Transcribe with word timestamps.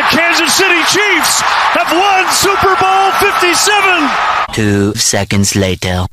the 0.00 0.16
Kansas 0.16 0.54
City 0.54 0.80
Chiefs 0.88 1.42
have 1.76 1.92
won 1.92 2.24
Super 2.32 2.74
Bowl 2.80 3.12
57. 3.20 4.54
Two 4.54 4.94
seconds 4.94 5.54
later. 5.54 6.06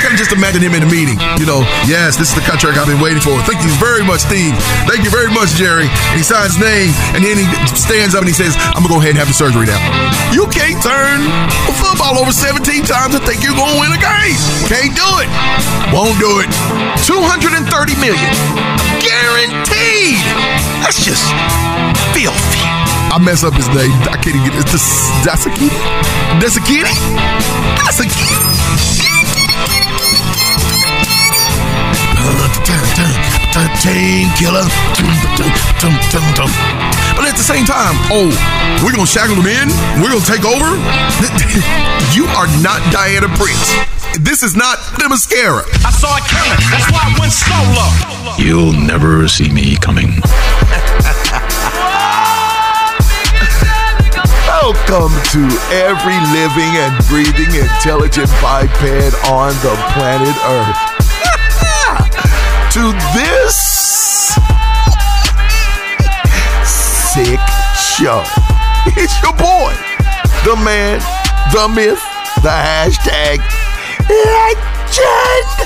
I 0.00 0.08
can 0.08 0.16
just 0.16 0.32
imagine 0.32 0.64
him 0.64 0.72
in 0.72 0.80
a 0.80 0.88
meeting. 0.88 1.20
You 1.36 1.44
know, 1.44 1.60
yes, 1.84 2.16
this 2.16 2.32
is 2.32 2.36
the 2.40 2.40
contract 2.48 2.80
I've 2.80 2.88
been 2.88 3.04
waiting 3.04 3.20
for. 3.20 3.36
Thank 3.44 3.60
you 3.60 3.68
very 3.76 4.00
much, 4.00 4.24
Steve. 4.24 4.56
Thank 4.88 5.04
you 5.04 5.12
very 5.12 5.28
much, 5.28 5.52
Jerry. 5.60 5.92
And 5.92 6.16
he 6.16 6.24
signs 6.24 6.56
his 6.56 6.60
name, 6.64 6.88
and 7.12 7.20
then 7.20 7.36
he 7.36 7.44
stands 7.76 8.16
up 8.16 8.24
and 8.24 8.30
he 8.32 8.32
says, 8.32 8.56
I'm 8.72 8.80
gonna 8.80 8.96
go 8.96 8.96
ahead 8.96 9.12
and 9.12 9.20
have 9.20 9.28
the 9.28 9.36
surgery 9.36 9.68
now. 9.68 9.76
You 10.32 10.48
can't 10.48 10.80
turn 10.80 11.20
a 11.68 11.74
football 11.76 12.16
over 12.16 12.32
17 12.32 12.64
times 12.88 13.12
and 13.12 13.20
think 13.28 13.44
you're 13.44 13.52
gonna 13.52 13.76
win 13.76 13.92
a 13.92 14.00
game. 14.00 14.40
Can't 14.72 14.96
do 14.96 15.08
it. 15.20 15.28
Won't 15.92 16.16
do 16.16 16.40
it. 16.40 16.48
230 17.04 17.60
million. 18.00 18.32
Guaranteed. 19.04 20.16
That's 20.80 20.96
just 21.04 21.28
filthy. 22.16 22.64
I 23.12 23.20
mess 23.20 23.44
up 23.44 23.52
his 23.52 23.68
name. 23.68 23.92
I 24.08 24.16
can't 24.16 24.32
even 24.32 24.48
get 24.48 24.64
it. 24.64 24.72
Dasakini? 25.28 25.76
Dasakini? 26.40 26.96
Dasakini? 27.76 28.59
Team 33.80 34.28
killer. 34.36 34.66
But 37.16 37.24
at 37.24 37.36
the 37.36 37.44
same 37.44 37.64
time, 37.64 37.96
oh, 38.12 38.28
we're 38.84 38.92
gonna 38.92 39.06
shackle 39.06 39.36
them 39.36 39.46
in. 39.46 39.68
We're 40.02 40.12
gonna 40.12 40.24
take 40.24 40.44
over. 40.44 40.76
you 42.14 42.26
are 42.36 42.48
not 42.60 42.80
Diana 42.92 43.28
Prince. 43.36 43.72
This 44.20 44.42
is 44.42 44.54
not 44.54 44.78
the 44.98 45.08
mascara. 45.08 45.64
I 45.84 45.90
saw 45.90 46.16
it 46.16 46.24
coming. 46.28 46.52
That's 46.68 46.90
why 46.92 47.08
I 47.08 47.16
went 47.16 47.32
solo. 47.32 47.88
You'll 48.36 48.72
never 48.72 49.28
see 49.28 49.48
me 49.48 49.76
coming. 49.76 50.20
Welcome 54.60 55.16
to 55.32 55.40
every 55.72 56.20
living 56.36 56.72
and 56.76 56.92
breathing 57.08 57.54
intelligent 57.56 58.28
biped 58.42 58.82
on 59.26 59.54
the 59.64 59.74
planet 59.94 60.36
Earth. 60.44 60.99
To 62.72 62.92
this 63.14 63.56
sick 67.12 67.40
show. 67.76 68.22
It's 68.96 69.20
your 69.22 69.32
boy, 69.32 69.74
the 70.44 70.54
man, 70.64 71.00
the 71.52 71.68
myth, 71.68 72.00
the 72.42 72.48
hashtag 72.48 73.40
legend 74.08 75.56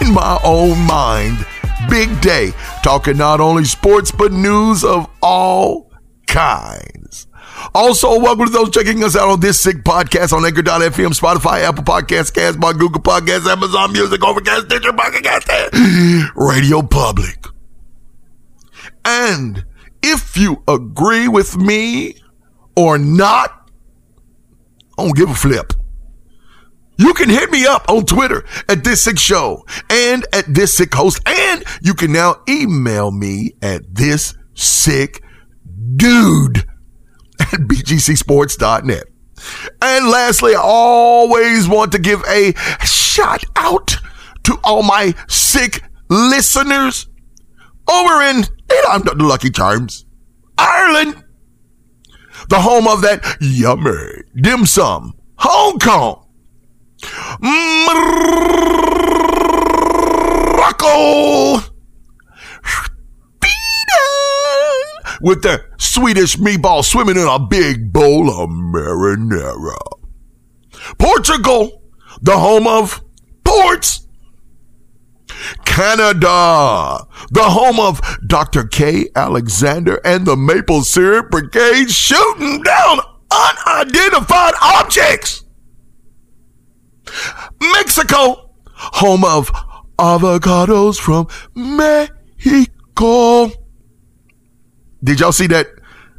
in 0.00 0.12
my 0.12 0.40
own 0.42 0.78
mind. 0.80 1.46
Big 1.88 2.20
day, 2.20 2.52
talking 2.82 3.16
not 3.16 3.40
only 3.40 3.64
sports 3.64 4.10
but 4.10 4.32
news 4.32 4.82
of 4.82 5.08
all 5.22 5.92
kinds. 6.26 7.28
Also, 7.74 8.20
welcome 8.20 8.46
to 8.46 8.52
those 8.52 8.70
checking 8.70 9.02
us 9.02 9.16
out 9.16 9.28
on 9.28 9.40
this 9.40 9.60
sick 9.60 9.78
podcast 9.78 10.32
on 10.32 10.44
Anchor.fm, 10.44 11.18
Spotify, 11.18 11.62
Apple 11.62 11.84
Podcasts, 11.84 12.32
Castbox, 12.32 12.78
Google 12.78 13.02
Podcasts, 13.02 13.50
Amazon 13.50 13.92
Music, 13.92 14.22
Overcast, 14.22 14.66
Stitcher, 14.66 14.92
Podcast, 14.92 16.30
Radio 16.36 16.82
Public. 16.82 17.46
And 19.04 19.64
if 20.02 20.36
you 20.36 20.62
agree 20.68 21.28
with 21.28 21.56
me 21.56 22.16
or 22.76 22.98
not, 22.98 23.70
I 24.98 25.04
don't 25.04 25.16
give 25.16 25.30
a 25.30 25.34
flip. 25.34 25.72
You 26.96 27.12
can 27.14 27.28
hit 27.28 27.50
me 27.50 27.66
up 27.66 27.88
on 27.88 28.06
Twitter 28.06 28.44
at 28.68 28.84
This 28.84 29.02
Sick 29.02 29.18
Show 29.18 29.66
and 29.90 30.24
at 30.32 30.44
This 30.46 30.74
Sick 30.74 30.94
Host, 30.94 31.20
and 31.26 31.64
you 31.82 31.94
can 31.94 32.12
now 32.12 32.36
email 32.48 33.10
me 33.10 33.54
at 33.60 33.94
This 33.94 34.36
Sick 34.54 35.22
Dude 35.96 36.64
at 37.54 37.60
bgcsports.net. 37.60 39.04
And 39.82 40.08
lastly, 40.08 40.54
I 40.54 40.60
always 40.62 41.68
want 41.68 41.92
to 41.92 41.98
give 41.98 42.22
a 42.28 42.52
shout 42.84 43.44
out 43.56 43.96
to 44.44 44.58
all 44.64 44.82
my 44.82 45.14
sick 45.28 45.82
listeners 46.08 47.08
over 47.90 48.22
in, 48.22 48.36
and 48.36 48.86
I'm 48.88 49.02
the 49.02 49.14
Lucky 49.18 49.50
Charms, 49.50 50.06
Ireland, 50.56 51.22
the 52.48 52.60
home 52.60 52.86
of 52.86 53.02
that 53.02 53.36
yummy 53.40 54.22
dim 54.36 54.66
sum, 54.66 55.14
Hong 55.36 55.78
Kong, 55.78 56.26
Morocco, 60.56 61.63
with 65.20 65.42
the 65.42 65.64
Swedish 65.78 66.36
meatball 66.36 66.84
swimming 66.84 67.16
in 67.16 67.26
a 67.26 67.38
big 67.38 67.92
bowl 67.92 68.30
of 68.30 68.50
marinara. 68.50 69.76
Portugal, 70.98 71.82
the 72.20 72.38
home 72.38 72.66
of 72.66 73.02
ports. 73.44 74.06
Canada, 75.64 77.06
the 77.30 77.42
home 77.42 77.80
of 77.80 78.00
Dr. 78.26 78.64
K. 78.64 79.08
Alexander 79.16 80.00
and 80.04 80.26
the 80.26 80.36
Maple 80.36 80.82
Syrup 80.82 81.30
Brigade 81.30 81.90
shooting 81.90 82.62
down 82.62 83.00
unidentified 83.30 84.54
objects. 84.62 85.44
Mexico, 87.60 88.50
home 88.74 89.24
of 89.24 89.50
avocados 89.98 90.98
from 90.98 91.26
Mexico. 91.54 93.50
Did 95.04 95.20
y'all 95.20 95.32
see 95.32 95.46
that 95.48 95.66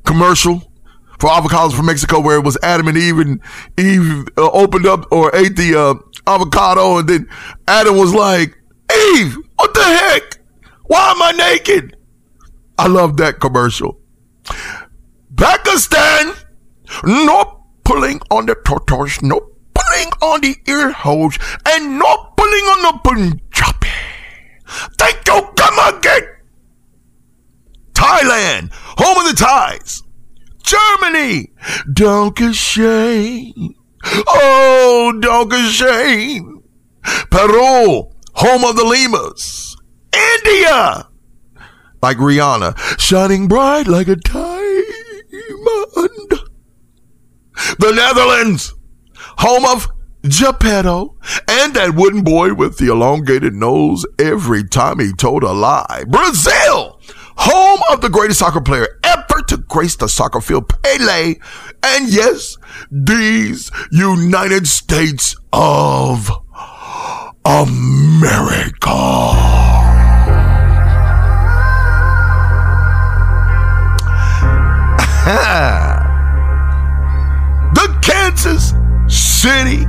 commercial 0.04 0.72
for 1.20 1.30
avocados 1.30 1.74
from 1.74 1.88
Mexico 1.88 2.20
where 2.20 2.38
it 2.38 2.46
was 2.46 2.58
Adam 2.62 2.88
and 2.88 2.98
Eve 2.98 3.20
and 3.20 3.42
Eve 3.80 4.28
uh, 4.38 4.52
opened 4.52 4.86
up 4.86 5.12
or 5.12 5.36
ate 5.36 5.56
the 5.56 5.76
uh, 5.76 5.96
avocado 6.32 6.98
and 6.98 7.10
then 7.10 7.28
Adam 7.68 7.98
was 7.98 8.14
like, 8.14 8.56
Eve, 9.16 9.38
what 9.56 9.74
the 9.74 9.84
heck? 9.84 10.38
Why 10.84 11.12
am 11.12 11.22
I 11.22 11.32
naked? 11.32 11.98
I 12.78 12.88
love 12.88 13.18
that 13.18 13.40
commercial. 13.40 13.98
Pakistan, 15.36 16.34
no 17.04 17.66
pulling 17.84 18.22
on 18.30 18.46
the 18.46 18.56
tortoise, 18.64 19.22
no 19.24 19.40
pulling 19.74 20.10
on 20.22 20.42
the 20.42 20.56
ear 20.68 20.92
holes, 20.92 21.40
and 21.66 21.98
no 21.98 22.34
pulling 22.38 22.66
on 22.66 22.82
the 22.84 23.00
Punjabi. 23.04 23.88
Thank 24.98 25.28
you, 25.28 25.42
come 25.56 25.98
again. 25.98 26.35
Thailand, 27.96 28.70
home 28.74 29.26
of 29.26 29.30
the 29.30 29.44
Thais. 29.44 30.04
Germany, 30.62 31.52
Dankeschön. 31.92 33.74
Oh, 34.28 35.14
Dankeschön. 35.20 36.62
Peru, 37.32 38.12
home 38.34 38.64
of 38.64 38.76
the 38.76 38.84
Limas. 38.84 39.76
India, 40.14 41.08
like 42.02 42.18
Rihanna, 42.18 42.78
shining 43.00 43.48
bright 43.48 43.88
like 43.88 44.08
a 44.08 44.16
diamond. 44.16 44.86
The 47.80 47.92
Netherlands, 47.92 48.74
home 49.38 49.66
of 49.66 49.88
Geppetto, 50.24 51.18
and 51.48 51.74
that 51.76 51.96
wooden 51.96 52.24
boy 52.24 52.54
with 52.54 52.78
the 52.78 52.88
elongated 52.88 53.54
nose 53.54 54.06
every 54.20 54.64
time 54.64 55.00
he 55.00 55.14
told 55.14 55.44
a 55.44 55.52
lie. 55.52 56.04
Brazil, 56.08 57.00
home 57.38 57.82
of 57.92 58.02
the 58.02 58.10
greatest 58.10 58.40
soccer 58.40 58.62
player 58.62 59.00
ever 59.04 59.42
to 59.48 59.58
grace 59.58 59.96
the 59.96 60.08
soccer 60.08 60.42
field, 60.42 60.70
Pele. 60.82 61.36
And 61.84 62.10
yes, 62.10 62.58
these 62.92 63.72
United 63.92 64.68
States 64.68 65.36
of 65.54 66.32
America. 67.46 68.90
the 77.76 77.98
Kansas 78.02 78.74
City 79.08 79.86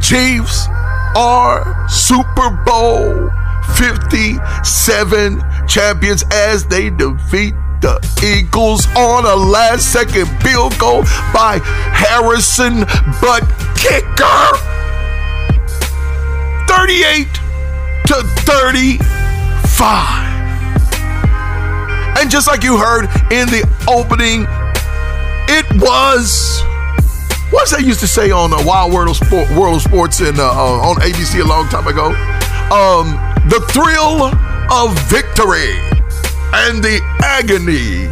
Chiefs 0.00 0.68
are 1.16 1.88
Super 1.88 2.50
Bowl 2.64 3.30
57 3.76 5.42
champions 5.66 6.24
as 6.30 6.66
they 6.66 6.90
defeat 6.90 7.54
the 7.80 7.98
Eagles 8.22 8.86
on 8.96 9.24
a 9.24 9.34
last 9.34 9.92
second 9.92 10.26
field 10.42 10.78
goal 10.78 11.02
by 11.32 11.60
Harrison 11.64 12.80
Butt 13.20 13.44
Kicker. 13.76 14.58
38 16.68 17.26
to 18.06 18.22
35. 18.44 20.30
And 22.18 22.30
just 22.30 22.46
like 22.46 22.62
you 22.62 22.76
heard 22.76 23.04
in 23.32 23.48
the 23.48 23.66
opening, 23.88 24.46
it 25.48 25.64
was 25.80 26.62
what's 27.50 27.74
they 27.74 27.82
used 27.82 28.00
to 28.00 28.06
say 28.06 28.30
on 28.30 28.52
uh, 28.52 28.62
Wild 28.64 28.92
World 28.92 29.08
of, 29.10 29.16
Sport, 29.16 29.50
World 29.52 29.76
of 29.76 29.82
Sports 29.82 30.20
and 30.20 30.38
uh, 30.38 30.52
uh, 30.52 30.88
on 30.88 30.96
ABC 30.96 31.40
a 31.42 31.46
long 31.46 31.68
time 31.68 31.86
ago? 31.86 32.12
Um, 32.70 33.18
the 33.48 33.60
thrill 33.72 34.30
of 34.70 34.96
victory 35.10 35.74
and 36.52 36.82
the 36.82 37.00
agony 37.22 38.06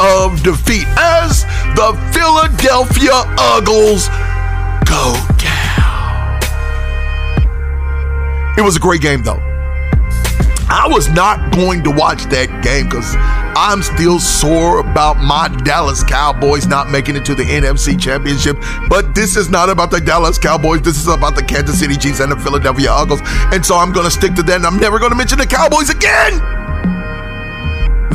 of 0.00 0.42
defeat 0.42 0.86
as 0.98 1.44
the 1.76 1.94
Philadelphia 2.12 3.22
Eagles 3.56 4.08
go 4.84 5.14
down. 5.38 6.40
It 8.58 8.62
was 8.62 8.76
a 8.76 8.80
great 8.80 9.00
game, 9.00 9.22
though. 9.22 9.53
I 10.68 10.88
was 10.88 11.08
not 11.10 11.52
going 11.52 11.84
to 11.84 11.90
watch 11.90 12.24
that 12.24 12.48
game 12.62 12.88
because 12.88 13.14
I'm 13.56 13.82
still 13.82 14.18
sore 14.18 14.80
about 14.80 15.18
my 15.18 15.48
Dallas 15.64 16.02
Cowboys 16.02 16.66
not 16.66 16.90
making 16.90 17.16
it 17.16 17.24
to 17.26 17.34
the 17.34 17.44
NFC 17.44 18.00
Championship. 18.00 18.56
But 18.88 19.14
this 19.14 19.36
is 19.36 19.50
not 19.50 19.68
about 19.68 19.90
the 19.90 20.00
Dallas 20.00 20.38
Cowboys. 20.38 20.82
This 20.82 20.96
is 20.96 21.08
about 21.08 21.36
the 21.36 21.42
Kansas 21.42 21.78
City 21.78 21.96
Chiefs 21.96 22.20
and 22.20 22.32
the 22.32 22.36
Philadelphia 22.36 22.90
Eagles. 23.02 23.20
And 23.24 23.64
so 23.64 23.76
I'm 23.76 23.92
going 23.92 24.06
to 24.06 24.10
stick 24.10 24.34
to 24.34 24.42
that. 24.44 24.56
And 24.56 24.66
I'm 24.66 24.78
never 24.78 24.98
going 24.98 25.10
to 25.12 25.16
mention 25.16 25.38
the 25.38 25.46
Cowboys 25.46 25.90
again 25.90 26.40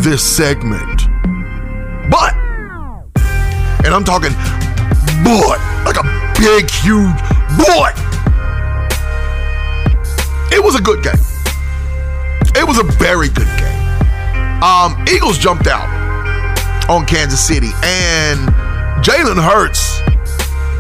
this 0.01 0.23
segment. 0.23 1.07
But, 2.09 2.33
and 3.85 3.93
I'm 3.93 4.03
talking 4.03 4.31
boy, 5.23 5.57
like 5.85 5.97
a 5.97 6.33
big, 6.39 6.69
huge 6.69 7.19
boy. 7.57 7.91
It 10.51 10.63
was 10.63 10.75
a 10.75 10.81
good 10.81 11.03
game. 11.03 11.28
It 12.59 12.67
was 12.67 12.77
a 12.77 12.83
very 12.83 13.29
good 13.29 13.47
game. 13.57 13.79
Um, 14.61 15.06
Eagles 15.09 15.38
jumped 15.38 15.65
out 15.65 15.88
on 16.89 17.06
Kansas 17.06 17.39
City, 17.39 17.69
and 17.83 18.38
Jalen 19.01 19.41
Hurts 19.41 20.01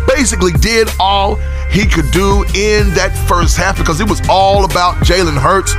basically 0.05 0.51
did 0.51 0.89
all 0.99 1.37
he 1.71 1.85
could 1.85 2.11
do 2.11 2.43
in 2.53 2.93
that 2.95 3.15
first 3.29 3.55
half 3.55 3.77
because 3.77 4.01
it 4.01 4.09
was 4.09 4.19
all 4.27 4.65
about 4.65 4.95
Jalen 5.05 5.37
Hurts. 5.37 5.71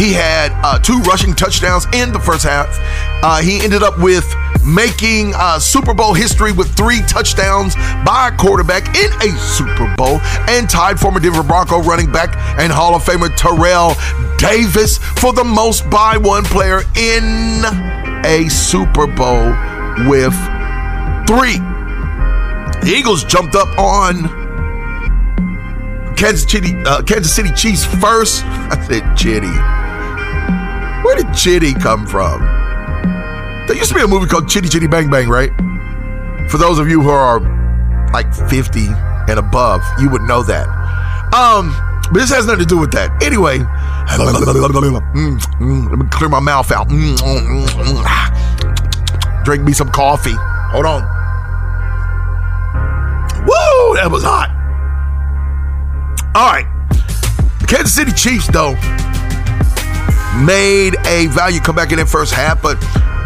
He 0.00 0.12
had 0.12 0.52
uh, 0.62 0.78
two 0.78 1.00
rushing 1.00 1.34
touchdowns 1.34 1.86
in 1.92 2.12
the 2.12 2.20
first 2.20 2.44
half. 2.44 2.68
Uh, 3.24 3.40
he 3.40 3.58
ended 3.60 3.82
up 3.82 3.98
with 3.98 4.32
making 4.64 5.32
uh, 5.34 5.58
Super 5.58 5.92
Bowl 5.92 6.14
history 6.14 6.52
with 6.52 6.70
three 6.76 7.00
touchdowns 7.08 7.74
by 8.06 8.30
a 8.32 8.36
quarterback 8.36 8.94
in 8.96 9.10
a 9.22 9.36
Super 9.38 9.92
Bowl 9.96 10.20
and 10.48 10.70
tied 10.70 11.00
former 11.00 11.18
Denver 11.18 11.42
Bronco 11.42 11.82
running 11.82 12.12
back 12.12 12.36
and 12.60 12.70
Hall 12.70 12.94
of 12.94 13.02
Famer 13.02 13.34
Terrell 13.34 13.94
Davis 14.38 14.98
for 14.98 15.32
the 15.32 15.44
most 15.44 15.88
by 15.90 16.16
one 16.16 16.44
player 16.44 16.82
in 16.96 17.64
a 18.24 18.48
Super 18.48 19.06
Bowl 19.06 19.50
with 20.08 20.34
three. 21.26 21.58
The 22.80 22.94
Eagles 22.96 23.24
jumped 23.24 23.54
up 23.54 23.68
on 23.76 24.28
Kansas 26.16 26.50
City, 26.50 26.74
uh, 26.86 27.02
Kansas 27.02 27.34
City 27.34 27.50
Chiefs 27.54 27.84
first. 27.84 28.44
I 28.46 28.86
said 28.86 29.14
Chitty. 29.16 29.48
Where 31.04 31.16
did 31.16 31.34
Chitty 31.34 31.74
come 31.74 32.06
from? 32.06 32.40
There 33.66 33.76
used 33.76 33.90
to 33.90 33.94
be 33.94 34.02
a 34.02 34.08
movie 34.08 34.26
called 34.26 34.48
Chitty 34.48 34.68
Chitty 34.68 34.86
Bang 34.86 35.10
Bang, 35.10 35.28
right? 35.28 35.50
For 36.50 36.58
those 36.58 36.78
of 36.78 36.88
you 36.88 37.02
who 37.02 37.10
are 37.10 37.40
like 38.12 38.32
50 38.32 38.86
and 39.28 39.38
above, 39.38 39.82
you 40.00 40.08
would 40.10 40.22
know 40.22 40.42
that. 40.44 40.66
Um, 41.34 41.74
but 42.10 42.20
this 42.20 42.30
has 42.30 42.46
nothing 42.46 42.60
to 42.60 42.66
do 42.66 42.78
with 42.78 42.92
that. 42.92 43.22
Anyway, 43.22 43.58
let 45.90 45.98
me 45.98 46.06
clear 46.10 46.28
my 46.28 46.40
mouth 46.40 46.70
out. 46.72 46.88
Drink 49.44 49.64
me 49.64 49.72
some 49.72 49.90
coffee. 49.90 50.34
Hold 50.72 50.86
on. 50.86 51.02
Woo, 53.42 53.96
that 53.96 54.08
was 54.10 54.22
hot. 54.24 54.50
All 56.34 56.50
right. 56.52 56.66
The 57.60 57.66
Kansas 57.66 57.94
City 57.94 58.12
Chiefs, 58.12 58.48
though, 58.48 58.74
made 60.44 60.94
a 61.06 61.26
value 61.28 61.60
comeback 61.60 61.92
in 61.92 61.98
that 61.98 62.08
first 62.08 62.32
half, 62.32 62.62
but 62.62 62.76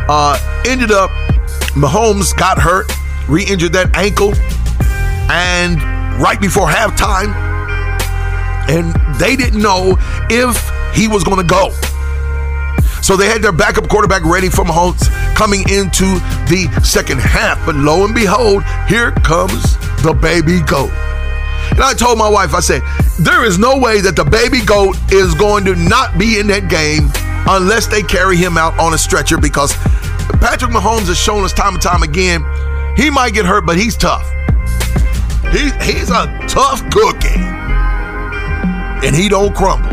uh, 0.08 0.38
ended 0.66 0.90
up, 0.90 1.10
Mahomes 1.74 2.36
got 2.36 2.58
hurt, 2.58 2.90
re 3.28 3.44
injured 3.44 3.72
that 3.72 3.94
ankle, 3.96 4.34
and 5.30 5.82
right 6.20 6.40
before 6.40 6.68
halftime, 6.68 7.34
and 8.68 8.94
they 9.18 9.36
didn't 9.36 9.60
know 9.60 9.96
if 10.30 10.71
he 10.92 11.08
was 11.08 11.24
going 11.24 11.38
to 11.38 11.46
go. 11.46 11.70
So 13.02 13.16
they 13.16 13.26
had 13.26 13.42
their 13.42 13.52
backup 13.52 13.88
quarterback 13.88 14.24
ready 14.24 14.48
for 14.48 14.64
Mahomes 14.64 15.10
coming 15.34 15.62
into 15.68 16.06
the 16.46 16.70
second 16.84 17.20
half. 17.20 17.64
But 17.66 17.74
lo 17.74 18.04
and 18.04 18.14
behold, 18.14 18.62
here 18.86 19.10
comes 19.10 19.76
the 20.02 20.16
baby 20.20 20.60
goat. 20.60 20.92
And 21.72 21.80
I 21.80 21.94
told 21.94 22.18
my 22.18 22.28
wife, 22.28 22.54
I 22.54 22.60
said, 22.60 22.82
there 23.18 23.44
is 23.44 23.58
no 23.58 23.78
way 23.78 24.00
that 24.00 24.14
the 24.14 24.24
baby 24.24 24.64
goat 24.64 24.96
is 25.12 25.34
going 25.34 25.64
to 25.64 25.74
not 25.74 26.18
be 26.18 26.38
in 26.38 26.46
that 26.48 26.68
game 26.68 27.10
unless 27.48 27.86
they 27.86 28.02
carry 28.02 28.36
him 28.36 28.56
out 28.56 28.78
on 28.78 28.94
a 28.94 28.98
stretcher 28.98 29.38
because 29.38 29.74
Patrick 30.38 30.70
Mahomes 30.70 31.06
has 31.06 31.18
shown 31.18 31.44
us 31.44 31.52
time 31.52 31.74
and 31.74 31.82
time 31.82 32.02
again 32.02 32.44
he 32.96 33.08
might 33.08 33.32
get 33.32 33.46
hurt, 33.46 33.64
but 33.64 33.78
he's 33.78 33.96
tough. 33.96 34.28
He, 35.50 35.70
he's 35.82 36.10
a 36.10 36.26
tough 36.46 36.88
cookie. 36.90 37.40
And 39.04 39.16
he 39.16 39.28
don't 39.28 39.54
crumble. 39.54 39.90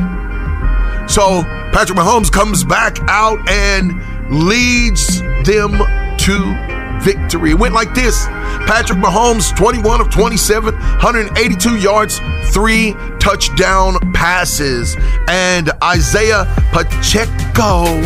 So 1.09 1.41
Patrick 1.73 1.97
Mahomes 1.97 2.31
comes 2.31 2.63
back 2.63 2.99
out 3.07 3.39
and 3.49 3.91
leads 4.31 5.21
them 5.43 5.71
to 6.17 6.99
victory. 7.01 7.51
It 7.51 7.59
went 7.59 7.73
like 7.73 7.95
this 7.95 8.25
Patrick 8.67 8.99
Mahomes, 8.99 9.55
21 9.57 10.01
of 10.01 10.11
27, 10.11 10.75
182 10.75 11.77
yards, 11.77 12.19
three 12.51 12.93
touchdown 13.19 14.13
passes. 14.13 14.95
And 15.27 15.71
Isaiah 15.83 16.45
Pacheco, 16.71 18.03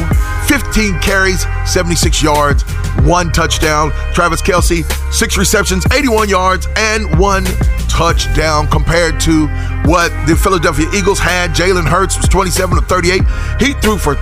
15 0.47 0.99
carries, 1.01 1.45
76 1.65 2.23
yards, 2.23 2.63
one 3.05 3.31
touchdown. 3.31 3.91
Travis 4.13 4.41
Kelce, 4.41 4.83
six 5.13 5.38
receptions, 5.38 5.85
81 5.91 6.29
yards, 6.29 6.67
and 6.75 7.17
one 7.19 7.45
touchdown 7.89 8.67
compared 8.67 9.19
to 9.21 9.47
what 9.85 10.09
the 10.27 10.35
Philadelphia 10.35 10.88
Eagles 10.94 11.19
had. 11.19 11.51
Jalen 11.51 11.85
Hurts 11.85 12.17
was 12.17 12.27
27 12.27 12.77
to 12.77 12.85
38. 12.85 13.21
He 13.59 13.73
threw 13.73 13.97
for 13.97 14.15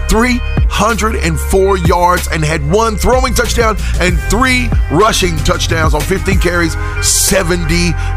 304 0.78 1.78
yards 1.80 2.28
and 2.30 2.44
had 2.44 2.68
one 2.72 2.96
throwing 2.96 3.34
touchdown 3.34 3.76
and 4.00 4.18
three 4.32 4.70
rushing 4.92 5.38
touchdowns 5.38 5.94
on 5.94 6.02
15 6.02 6.40
carries, 6.40 6.76
70 7.06 7.74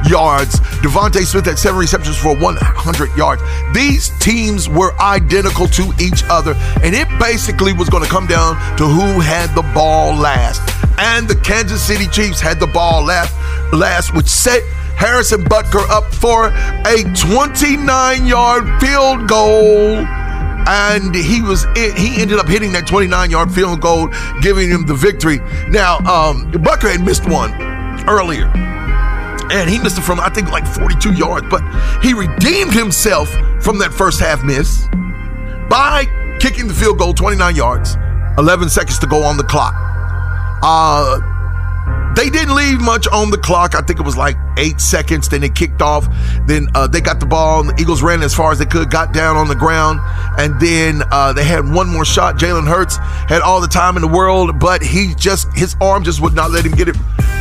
yards. 0.09 0.61
DeVonta 0.81 1.25
Smith 1.25 1.47
had 1.47 1.59
seven 1.59 1.79
receptions 1.79 2.17
for 2.17 2.35
100 2.37 3.17
yards. 3.17 3.43
These 3.75 4.17
teams 4.19 4.69
were 4.69 4.99
identical 5.01 5.67
to 5.69 5.93
each 6.01 6.25
other, 6.31 6.55
and 6.83 6.95
it 6.95 7.09
basically 7.19 7.73
was 7.73 7.89
going 7.91 8.05
to 8.05 8.11
come 8.11 8.27
down 8.27 8.57
to 8.79 8.85
who 8.85 9.21
had 9.21 9.55
the 9.55 9.63
ball 9.75 10.15
last. 10.15 10.63
And 10.99 11.29
the 11.29 11.37
Kansas 11.37 11.83
City 11.83 12.07
Chiefs 12.07 12.41
had 12.41 12.61
the 12.61 12.69
ball 12.69 13.05
last, 13.05 13.35
last 13.73 14.15
which 14.15 14.29
set 14.29 14.63
Harrison 14.97 15.45
Butker 15.45 15.87
up 15.91 16.05
for 16.15 16.47
a 16.49 17.03
29 17.15 18.27
yard 18.27 18.81
field 18.81 19.29
goal. 19.29 20.24
And 20.67 21.15
he 21.15 21.43
was 21.43 21.65
he 21.75 22.21
ended 22.21 22.39
up 22.39 22.49
hitting 22.49 22.73
that 22.73 22.87
29 22.87 23.31
yard 23.31 23.53
field 23.53 23.81
goal, 23.81 24.09
giving 24.41 24.71
him 24.71 24.87
the 24.87 24.95
victory. 24.95 25.39
Now, 25.69 25.99
um, 25.99 26.51
Butker 26.53 26.91
had 26.91 27.03
missed 27.03 27.29
one 27.29 27.53
earlier. 28.09 28.51
And 29.51 29.69
he 29.69 29.79
missed 29.79 29.99
it 29.99 30.03
from, 30.03 30.21
I 30.21 30.31
think, 30.31 30.51
like 30.51 30.67
42 30.67 31.13
yards. 31.13 31.47
But 31.51 31.63
he 32.03 32.15
redeemed 32.15 32.73
himself 32.73 33.29
from 33.63 33.79
that 33.79 33.93
first 33.93 34.21
half 34.21 34.43
miss 34.43 34.89
by 35.69 36.07
kicking 36.41 36.67
the 36.67 36.75
field 36.75 36.99
goal 36.99 37.13
29 37.13 37.55
yards, 37.55 37.97
11 38.39 38.71
seconds 38.71 38.99
to 39.01 39.07
go 39.07 39.23
on 39.23 39.37
the 39.37 39.45
clock. 39.45 39.75
Uh, 40.63 41.21
they 42.15 42.31
didn't 42.31 42.55
leave 42.55 42.81
much 42.81 43.07
on 43.09 43.31
the 43.31 43.39
clock. 43.39 43.75
I 43.75 43.81
think 43.81 43.99
it 43.99 44.03
was 44.07 44.17
like 44.17 44.37
eight 44.57 44.81
seconds. 44.81 45.29
Then 45.29 45.43
it 45.43 45.55
kicked 45.55 45.83
off. 45.83 46.07
Then 46.47 46.69
uh, 46.75 46.87
they 46.87 47.01
got 47.01 47.21
the 47.21 47.27
ball. 47.27 47.61
And 47.61 47.71
the 47.71 47.81
Eagles 47.81 48.03
ran 48.03 48.23
as 48.23 48.35
far 48.35 48.53
as 48.53 48.59
they 48.59 48.67
could, 48.67 48.91
got 48.91 49.13
down 49.13 49.37
on 49.37 49.49
the 49.49 49.55
ground. 49.55 50.01
And 50.39 50.61
then 50.61 51.03
uh, 51.11 51.33
they 51.33 51.45
had 51.45 51.69
one 51.69 51.89
more 51.89 52.05
shot. 52.05 52.37
Jalen 52.37 52.69
Hurts 52.69 52.97
had 52.99 53.43
all 53.43 53.61
the 53.61 53.69
time 53.69 53.97
in 53.97 54.03
the 54.03 54.09
world, 54.09 54.59
but 54.59 54.83
he 54.83 55.15
just, 55.17 55.53
his 55.57 55.77
arm 55.81 56.05
just 56.05 56.21
would 56.21 56.35
not 56.35 56.51
let 56.51 56.65
him 56.65 56.73
get 56.73 56.89
it 56.89 56.97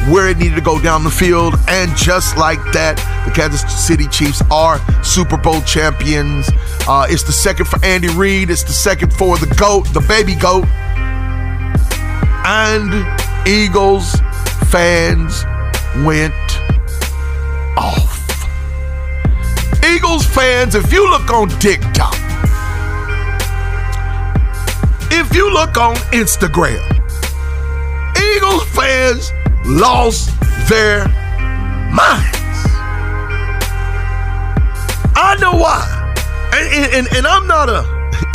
where 0.10 0.28
it 0.28 0.38
needed 0.38 0.56
to 0.56 0.62
go 0.62 0.82
down 0.82 1.04
the 1.04 1.12
field. 1.12 1.56
And 1.68 1.96
just 1.96 2.38
like 2.38 2.60
that, 2.74 2.98
the 3.26 3.32
Kansas 3.32 3.62
City 3.86 4.08
Chiefs 4.08 4.42
are 4.52 4.80
Super 5.04 5.38
Bowl 5.38 5.62
champions. 5.62 6.50
Uh, 6.88 7.08
it's 7.10 7.24
the 7.24 7.32
second 7.32 7.68
for 7.68 7.84
Andy 7.86 8.10
Reid. 8.10 8.50
It's 8.50 8.64
the 8.64 8.74
second 8.74 9.14
for 9.14 9.38
the 9.38 9.54
GOAT, 9.56 9.94
the 9.94 10.02
baby 10.02 10.36
GOAT. 10.36 10.66
And 12.46 13.48
Eagles 13.48 14.16
fans 14.66 15.44
went 16.06 16.34
off. 17.78 18.20
Eagles 19.86 20.26
fans, 20.26 20.76
if 20.76 20.92
you 20.92 21.10
look 21.10 21.30
on 21.30 21.50
TikTok, 21.60 22.16
if 25.12 25.36
you 25.36 25.54
look 25.54 25.78
on 25.78 25.96
Instagram, 26.12 26.82
Eagles 28.18 28.64
fans 28.70 29.32
lost 29.66 30.30
their 30.70 31.08
minds. 31.92 32.38
I 35.16 35.38
know 35.40 35.54
why. 35.54 36.00
And 36.54 36.94
and, 36.94 37.16
and, 37.16 37.28
I'm 37.28 37.48
not 37.48 37.70
a 37.70 37.84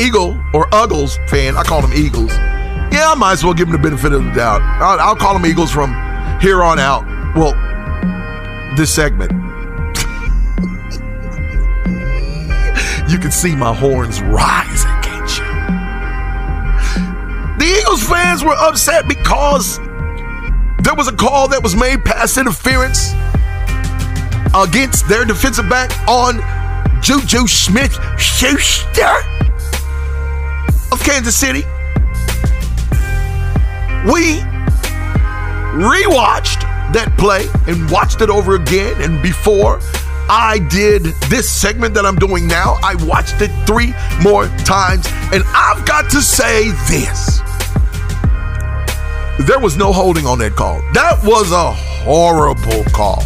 Eagle 0.00 0.38
or 0.52 0.72
Uggles 0.74 1.18
fan. 1.28 1.56
I 1.56 1.62
call 1.62 1.82
them 1.82 1.92
Eagles. 1.94 2.32
Yeah, 2.92 3.12
I 3.12 3.14
might 3.16 3.32
as 3.32 3.44
well 3.44 3.54
give 3.54 3.68
them 3.68 3.80
the 3.80 3.82
benefit 3.82 4.12
of 4.12 4.24
the 4.24 4.30
doubt. 4.32 4.62
I'll, 4.62 5.00
I'll 5.00 5.16
call 5.16 5.34
them 5.34 5.46
Eagles 5.46 5.70
from 5.70 6.07
here 6.40 6.62
on 6.62 6.78
out. 6.78 7.04
Well, 7.34 7.54
this 8.76 8.94
segment. 8.94 9.32
you 13.08 13.18
can 13.18 13.30
see 13.30 13.56
my 13.56 13.74
horns 13.74 14.20
rising, 14.20 14.90
can't 15.02 15.38
you? 15.38 15.44
The 17.58 17.80
Eagles 17.80 18.06
fans 18.06 18.44
were 18.44 18.54
upset 18.58 19.08
because 19.08 19.78
there 20.82 20.94
was 20.94 21.08
a 21.08 21.16
call 21.16 21.48
that 21.48 21.62
was 21.62 21.74
made 21.74 22.04
pass 22.04 22.36
interference 22.36 23.12
against 24.54 25.08
their 25.08 25.24
defensive 25.24 25.68
back 25.68 25.90
on 26.06 26.40
Juju 27.02 27.46
Smith 27.46 27.98
Schuster 28.18 29.22
of 30.92 31.02
Kansas 31.02 31.36
City. 31.36 31.64
We 34.12 34.42
rewatched 35.78 36.62
that 36.92 37.14
play 37.16 37.46
and 37.66 37.90
watched 37.90 38.20
it 38.20 38.30
over 38.30 38.56
again. 38.56 39.00
And 39.00 39.22
before 39.22 39.80
I 40.28 40.58
did 40.70 41.04
this 41.28 41.48
segment 41.50 41.94
that 41.94 42.04
I'm 42.04 42.16
doing 42.16 42.46
now, 42.46 42.76
I 42.82 42.96
watched 43.06 43.40
it 43.40 43.50
three 43.66 43.94
more 44.22 44.46
times. 44.64 45.06
And 45.32 45.42
I've 45.46 45.86
got 45.86 46.10
to 46.10 46.20
say 46.20 46.70
this 46.88 47.40
there 49.46 49.60
was 49.60 49.76
no 49.76 49.92
holding 49.92 50.26
on 50.26 50.38
that 50.40 50.56
call. 50.56 50.80
That 50.92 51.20
was 51.22 51.52
a 51.52 51.72
horrible 51.72 52.84
call. 52.90 53.22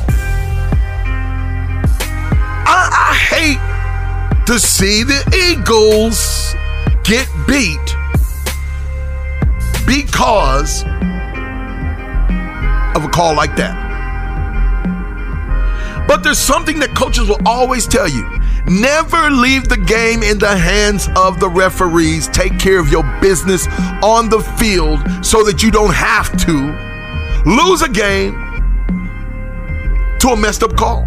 I, 2.64 2.88
I 2.92 3.14
hate 3.16 4.46
to 4.46 4.58
see 4.58 5.02
the 5.02 5.24
Eagles 5.34 6.54
get 7.02 7.26
beat 7.46 7.96
because 9.86 10.84
of 12.94 13.04
a 13.04 13.08
call 13.08 13.34
like 13.34 13.56
that. 13.56 13.90
But 16.08 16.22
there's 16.22 16.38
something 16.38 16.78
that 16.80 16.94
coaches 16.94 17.28
will 17.28 17.40
always 17.46 17.86
tell 17.86 18.08
you 18.08 18.28
never 18.66 19.30
leave 19.30 19.68
the 19.68 19.76
game 19.76 20.22
in 20.22 20.38
the 20.38 20.56
hands 20.56 21.08
of 21.16 21.40
the 21.40 21.48
referees. 21.48 22.28
Take 22.28 22.58
care 22.58 22.78
of 22.78 22.88
your 22.88 23.02
business 23.20 23.66
on 24.02 24.28
the 24.28 24.40
field 24.58 25.00
so 25.24 25.42
that 25.44 25.62
you 25.62 25.70
don't 25.70 25.94
have 25.94 26.30
to 26.46 26.52
lose 27.48 27.82
a 27.82 27.88
game 27.88 28.34
to 30.20 30.28
a 30.28 30.36
messed 30.36 30.62
up 30.62 30.76
call. 30.76 31.04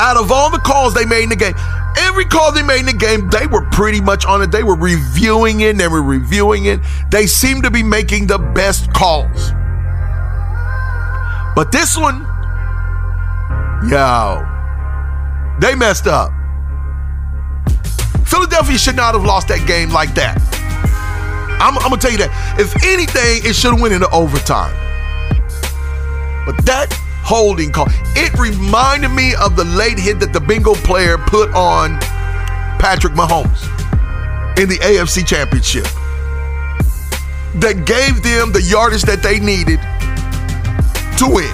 Out 0.00 0.16
of 0.16 0.30
all 0.30 0.50
the 0.50 0.60
calls 0.60 0.94
they 0.94 1.04
made 1.04 1.24
in 1.24 1.28
the 1.28 1.36
game, 1.36 1.54
every 1.98 2.24
call 2.24 2.52
they 2.52 2.62
made 2.62 2.80
in 2.80 2.86
the 2.86 2.92
game, 2.92 3.28
they 3.28 3.46
were 3.46 3.62
pretty 3.70 4.00
much 4.00 4.24
on 4.24 4.40
it. 4.42 4.52
They 4.52 4.62
were 4.62 4.76
reviewing 4.76 5.60
it, 5.60 5.70
and 5.70 5.80
they 5.80 5.88
were 5.88 6.02
reviewing 6.02 6.66
it. 6.66 6.80
They 7.10 7.26
seemed 7.26 7.64
to 7.64 7.70
be 7.70 7.82
making 7.82 8.28
the 8.28 8.38
best 8.38 8.92
calls. 8.94 9.52
But 11.58 11.72
this 11.72 11.98
one, 11.98 12.20
yo, 13.90 14.46
they 15.60 15.74
messed 15.74 16.06
up. 16.06 16.30
Philadelphia 18.24 18.78
should 18.78 18.94
not 18.94 19.14
have 19.14 19.24
lost 19.24 19.48
that 19.48 19.66
game 19.66 19.90
like 19.90 20.14
that. 20.14 20.38
I'm, 21.60 21.76
I'm 21.78 21.90
gonna 21.90 21.96
tell 22.00 22.12
you 22.12 22.18
that. 22.18 22.30
If 22.60 22.76
anything, 22.84 23.42
it 23.44 23.56
should 23.56 23.72
have 23.72 23.80
went 23.80 23.92
into 23.92 24.08
overtime. 24.10 24.72
But 26.46 26.64
that 26.64 26.96
holding 27.24 27.72
call, 27.72 27.88
it 28.14 28.32
reminded 28.38 29.08
me 29.08 29.34
of 29.34 29.56
the 29.56 29.64
late 29.64 29.98
hit 29.98 30.20
that 30.20 30.32
the 30.32 30.40
bingo 30.40 30.74
player 30.74 31.18
put 31.18 31.50
on 31.54 31.98
Patrick 32.78 33.14
Mahomes 33.14 33.64
in 34.60 34.68
the 34.68 34.78
AFC 34.78 35.26
Championship. 35.26 35.86
That 37.58 37.84
gave 37.84 38.22
them 38.22 38.52
the 38.52 38.62
yardage 38.62 39.02
that 39.02 39.24
they 39.24 39.40
needed 39.40 39.80
to 41.18 41.26
win. 41.26 41.50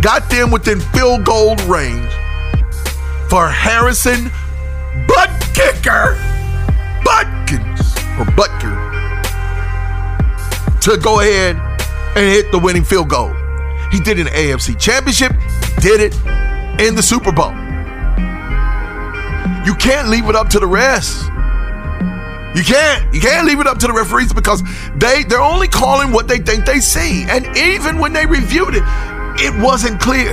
Got 0.00 0.30
them 0.30 0.52
within 0.52 0.78
field 0.78 1.24
goal 1.24 1.56
range 1.66 2.12
for 3.28 3.48
Harrison 3.48 4.30
Butt 5.08 5.30
Kicker 5.52 6.16
Butkins 7.04 7.80
or 8.18 8.24
Butker 8.36 8.88
to 10.80 10.96
go 10.98 11.20
ahead 11.20 11.56
and 12.16 12.26
hit 12.32 12.52
the 12.52 12.58
winning 12.58 12.84
field 12.84 13.08
goal. 13.08 13.32
He 13.90 13.98
did 13.98 14.18
it 14.18 14.20
in 14.20 14.24
the 14.26 14.30
AFC 14.30 14.78
Championship, 14.78 15.32
did 15.80 16.00
it 16.00 16.14
in 16.80 16.94
the 16.94 17.02
Super 17.02 17.32
Bowl. 17.32 17.50
You 19.66 19.74
can't 19.74 20.08
leave 20.08 20.28
it 20.28 20.36
up 20.36 20.48
to 20.50 20.60
the 20.60 20.66
rest. 20.66 21.28
You 22.58 22.64
can't. 22.64 23.14
You 23.14 23.20
can't 23.20 23.46
leave 23.46 23.60
it 23.60 23.68
up 23.68 23.78
to 23.78 23.86
the 23.86 23.92
referees 23.92 24.32
because 24.32 24.64
they 24.96 25.22
they're 25.22 25.40
only 25.40 25.68
calling 25.68 26.10
what 26.10 26.26
they 26.26 26.38
think 26.38 26.66
they 26.66 26.80
see. 26.80 27.22
And 27.28 27.46
even 27.56 28.00
when 28.00 28.12
they 28.12 28.26
reviewed 28.26 28.74
it, 28.74 28.82
it 29.38 29.62
wasn't 29.62 30.00
clear. 30.00 30.32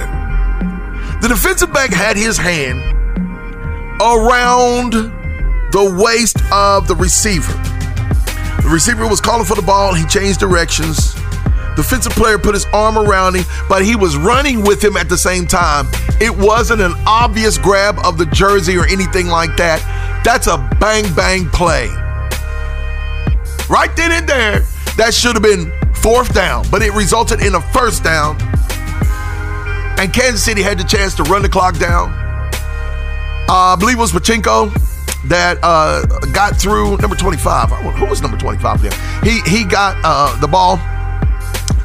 The 1.22 1.28
defensive 1.28 1.72
back 1.72 1.92
had 1.92 2.18
his 2.18 2.36
hand 2.36 2.82
around 4.02 4.94
the 5.72 6.02
waist 6.02 6.38
of 6.52 6.88
the 6.88 6.96
receiver. 6.96 7.54
The 8.64 8.70
receiver 8.72 9.08
was 9.08 9.22
calling 9.22 9.46
for 9.46 9.54
the 9.54 9.62
ball. 9.62 9.94
He 9.94 10.04
changed 10.08 10.40
directions. 10.40 11.14
Defensive 11.76 12.14
player 12.14 12.40
put 12.40 12.56
his 12.56 12.66
arm 12.74 12.98
around 12.98 13.36
him, 13.36 13.46
but 13.70 13.86
he 13.86 13.96
was 13.96 14.18
running 14.18 14.64
with 14.64 14.84
him 14.84 14.98
at 14.98 15.10
the 15.10 15.18
same 15.18 15.46
time. 15.46 15.86
It 16.20 16.36
wasn't 16.36 16.82
an 16.82 16.96
obvious 17.06 17.60
grab 17.60 18.00
of 18.04 18.18
the 18.18 18.26
jersey 18.26 18.78
or 18.78 18.88
anything 18.88 19.28
like 19.28 19.56
that. 19.58 19.80
That's 20.26 20.48
a 20.48 20.58
bang 20.80 21.14
bang 21.14 21.48
play. 21.50 21.88
Right 23.70 23.90
then 23.96 24.12
and 24.12 24.28
there, 24.28 24.60
that 24.98 25.14
should 25.14 25.34
have 25.36 25.44
been 25.44 25.72
fourth 25.96 26.34
down, 26.34 26.66
but 26.70 26.82
it 26.82 26.94
resulted 26.94 27.42
in 27.42 27.56
a 27.56 27.62
first 27.62 28.04
down. 28.04 28.38
And 29.98 30.14
Kansas 30.14 30.44
City 30.44 30.62
had 30.62 30.78
the 30.78 30.84
chance 30.84 31.16
to 31.16 31.24
run 31.24 31.42
the 31.42 31.50
clock 31.50 31.78
down. 31.80 32.10
Uh, 33.48 33.74
I 33.74 33.76
believe 33.80 33.98
it 33.98 34.02
was 34.02 34.12
Pachinko 34.12 34.74
that 35.30 35.58
uh, 35.64 36.06
got 36.32 36.56
through 36.56 36.98
number 36.98 37.16
25. 37.16 37.70
Who 37.70 38.06
was 38.06 38.22
number 38.22 38.38
25 38.38 38.82
there? 38.82 38.92
He 39.24 39.42
he 39.50 39.64
got 39.64 39.98
uh, 40.04 40.40
the 40.40 40.48
ball 40.48 40.78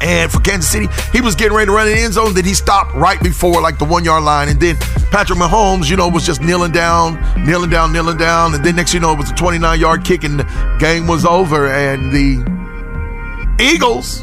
and 0.01 0.31
for 0.31 0.39
Kansas 0.39 0.69
City, 0.69 0.87
he 1.13 1.21
was 1.21 1.35
getting 1.35 1.53
ready 1.53 1.67
to 1.67 1.71
run 1.71 1.87
in 1.87 1.95
the 1.95 2.01
end 2.01 2.13
zone. 2.13 2.33
Then 2.33 2.45
he 2.45 2.53
stopped 2.53 2.93
right 2.95 3.21
before 3.21 3.61
like 3.61 3.77
the 3.77 3.85
one 3.85 4.03
yard 4.03 4.23
line. 4.23 4.49
And 4.49 4.59
then 4.59 4.75
Patrick 5.11 5.37
Mahomes, 5.37 5.89
you 5.89 5.95
know, 5.95 6.07
was 6.07 6.25
just 6.25 6.41
kneeling 6.41 6.71
down, 6.71 7.21
kneeling 7.45 7.69
down, 7.69 7.93
kneeling 7.93 8.17
down. 8.17 8.55
And 8.55 8.65
then 8.65 8.75
next 8.75 8.93
you 8.93 8.99
know, 8.99 9.13
it 9.13 9.19
was 9.19 9.29
a 9.31 9.35
29 9.35 9.79
yard 9.79 10.03
kick 10.03 10.23
and 10.23 10.39
the 10.39 10.77
game 10.79 11.05
was 11.05 11.23
over. 11.23 11.67
And 11.67 12.11
the 12.11 12.41
Eagles, 13.61 14.21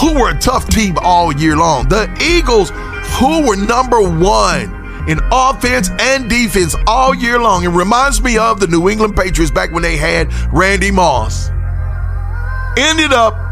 who 0.00 0.18
were 0.18 0.30
a 0.30 0.40
tough 0.40 0.68
team 0.68 0.96
all 1.02 1.32
year 1.32 1.56
long, 1.56 1.88
the 1.88 2.10
Eagles, 2.22 2.70
who 3.18 3.46
were 3.46 3.56
number 3.56 4.00
one 4.00 4.80
in 5.06 5.18
offense 5.32 5.90
and 5.98 6.30
defense 6.30 6.74
all 6.86 7.14
year 7.14 7.38
long. 7.38 7.64
It 7.64 7.68
reminds 7.68 8.22
me 8.22 8.38
of 8.38 8.60
the 8.60 8.66
New 8.66 8.88
England 8.88 9.16
Patriots 9.16 9.50
back 9.50 9.70
when 9.72 9.82
they 9.82 9.96
had 9.96 10.32
Randy 10.52 10.90
Moss. 10.90 11.50
Ended 12.78 13.12
up 13.12 13.49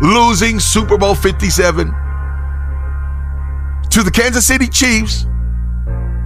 losing 0.00 0.60
Super 0.60 0.96
Bowl 0.96 1.14
57 1.14 1.86
to 3.90 4.02
the 4.02 4.10
Kansas 4.10 4.46
City 4.46 4.68
Chiefs 4.68 5.24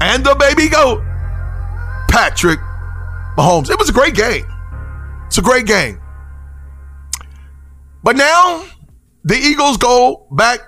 and 0.00 0.25
the 0.25 0.35
baby 0.35 0.69
goat, 0.69 1.02
Patrick 2.09 2.59
Mahomes. 3.37 3.71
It 3.71 3.79
was 3.79 3.88
a 3.88 3.93
great 3.93 4.14
game. 4.14 4.47
It's 5.26 5.38
a 5.38 5.43
great 5.43 5.67
game. 5.67 6.00
But 8.02 8.17
now 8.17 8.64
the 9.25 9.37
Eagles 9.37 9.76
go 9.76 10.26
back 10.33 10.61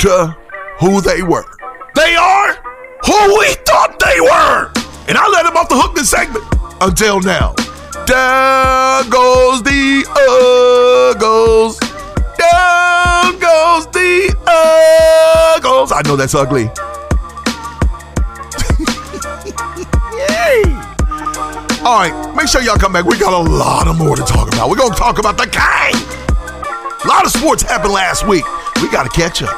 to 0.00 0.36
who 0.80 1.00
they 1.00 1.22
were. 1.22 1.44
They 1.94 2.14
are 2.16 2.54
who 3.06 3.38
we 3.38 3.54
thought 3.64 3.96
they 3.98 4.20
were. 4.20 4.72
And 5.08 5.16
I 5.16 5.26
let 5.28 5.44
them 5.44 5.56
off 5.56 5.68
the 5.68 5.76
hook 5.76 5.94
this 5.94 6.10
segment 6.10 6.44
until 6.80 7.20
now. 7.20 7.54
Down 8.08 9.10
goes 9.10 9.62
the 9.62 10.02
Uggles. 11.12 11.78
Down 12.38 13.38
goes 13.38 13.86
the 13.88 14.34
Uggles. 15.58 15.92
I 15.92 16.00
know 16.06 16.16
that's 16.16 16.34
ugly. 16.34 16.62
Yay. 20.16 20.62
All 21.84 22.00
right, 22.00 22.32
make 22.34 22.48
sure 22.48 22.62
y'all 22.62 22.78
come 22.78 22.94
back. 22.94 23.04
We 23.04 23.18
got 23.18 23.34
a 23.34 23.50
lot 23.50 23.86
of 23.86 23.98
more 23.98 24.16
to 24.16 24.22
talk 24.22 24.48
about. 24.48 24.70
We're 24.70 24.76
going 24.76 24.92
to 24.92 24.98
talk 24.98 25.18
about 25.18 25.36
the 25.36 25.44
game. 25.44 26.00
A 27.04 27.06
lot 27.06 27.26
of 27.26 27.30
sports 27.30 27.62
happened 27.62 27.92
last 27.92 28.26
week. 28.26 28.46
We 28.80 28.90
got 28.90 29.02
to 29.02 29.10
catch 29.10 29.42
up 29.42 29.54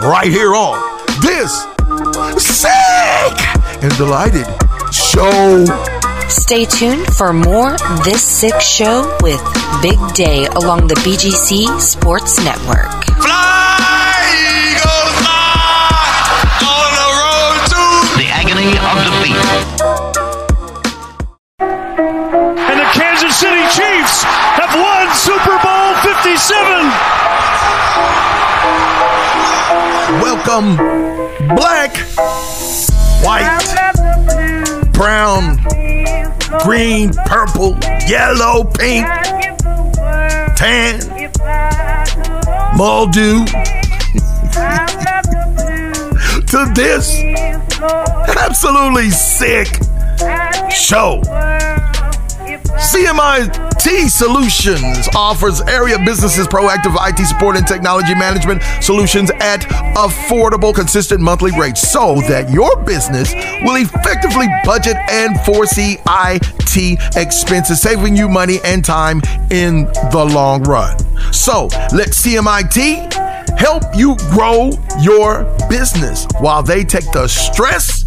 right 0.00 0.28
here 0.28 0.54
on 0.54 0.78
this 1.22 1.66
sick 2.40 3.82
and 3.82 3.90
delighted 3.96 4.46
show. 4.94 5.97
Stay 6.28 6.64
tuned 6.66 7.06
for 7.14 7.32
more 7.32 7.76
This 8.04 8.22
Sick 8.22 8.60
Show 8.60 9.16
with 9.22 9.42
Big 9.80 9.98
Day 10.14 10.46
along 10.46 10.86
the 10.86 10.94
BGC 10.96 11.80
Sports 11.80 12.38
Network. 12.44 12.90
Fly, 13.16 14.76
fly 15.18 15.88
on 16.68 16.90
the 17.00 17.08
road 17.16 17.64
to 17.72 17.80
the 18.20 18.28
agony 18.28 18.76
of 18.76 18.96
defeat. 19.08 19.40
And 21.60 22.78
the 22.78 22.88
Kansas 22.92 23.34
City 23.36 23.64
Chiefs 23.72 24.22
have 24.56 24.72
won 24.76 25.08
Super 25.16 25.56
Bowl 25.64 25.96
57. 26.04 26.88
Welcome, 30.20 30.76
black, 31.56 31.96
white, 33.24 33.48
brown 34.92 35.57
green, 36.64 37.12
purple, 37.26 37.76
yellow, 38.08 38.64
pink, 38.64 39.06
tan, 40.56 41.00
Muldew 42.76 43.44
to 46.46 46.72
this. 46.74 47.14
absolutely 48.36 49.10
sick 49.10 49.68
show. 50.70 51.20
CMIT 53.78 54.10
Solutions 54.10 55.08
offers 55.14 55.60
area 55.62 55.98
businesses 56.04 56.46
proactive 56.46 56.96
IT 57.08 57.24
support 57.26 57.56
and 57.56 57.66
technology 57.66 58.14
management 58.14 58.62
solutions 58.82 59.30
at 59.40 59.60
affordable, 59.96 60.74
consistent 60.74 61.20
monthly 61.20 61.52
rates 61.58 61.88
so 61.88 62.16
that 62.28 62.50
your 62.50 62.76
business 62.84 63.32
will 63.62 63.76
effectively 63.76 64.46
budget 64.64 64.96
and 65.10 65.40
foresee 65.42 65.98
IT 66.06 67.16
expenses, 67.16 67.80
saving 67.80 68.16
you 68.16 68.28
money 68.28 68.58
and 68.64 68.84
time 68.84 69.20
in 69.50 69.84
the 70.10 70.30
long 70.34 70.62
run. 70.64 70.98
So 71.32 71.66
let 71.92 72.08
CMIT 72.08 73.12
help 73.58 73.84
you 73.94 74.16
grow 74.30 74.70
your 75.00 75.44
business 75.68 76.26
while 76.40 76.62
they 76.62 76.84
take 76.84 77.10
the 77.12 77.28
stress 77.28 78.04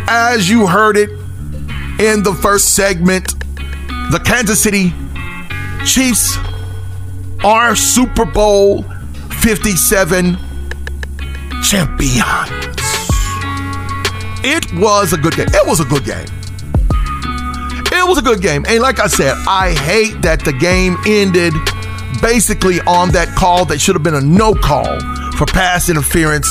As 0.09 0.51
you 0.51 0.67
heard 0.67 0.97
it 0.97 1.11
in 2.01 2.25
the 2.25 2.37
first 2.43 2.75
segment, 2.75 3.39
the 4.11 4.19
Kansas 4.25 4.61
City 4.61 4.93
Chiefs 5.87 6.37
are 7.45 7.77
Super 7.77 8.25
Bowl 8.25 8.83
57 9.41 10.37
champions. 11.63 12.51
It 14.45 14.67
was 14.75 15.13
a 15.13 15.17
good 15.17 15.37
game. 15.37 15.47
It 15.49 15.65
was 15.67 15.79
a 15.79 15.85
good 15.85 16.05
game. 16.05 16.27
It 18.03 18.09
was 18.09 18.19
a 18.19 18.23
good 18.23 18.43
game. 18.43 18.65
And 18.67 18.83
like 18.83 18.99
I 18.99 19.07
said, 19.07 19.37
I 19.47 19.71
hate 19.71 20.23
that 20.23 20.45
the 20.45 20.53
game 20.53 20.97
ended 21.07 21.55
basically 22.21 22.81
on 22.81 23.13
that 23.13 23.33
call 23.39 23.65
that 23.67 23.81
should 23.81 23.95
have 23.95 24.03
been 24.03 24.17
a 24.17 24.21
no 24.21 24.55
call 24.55 24.99
for 25.39 25.47
pass 25.47 25.89
interference 25.89 26.49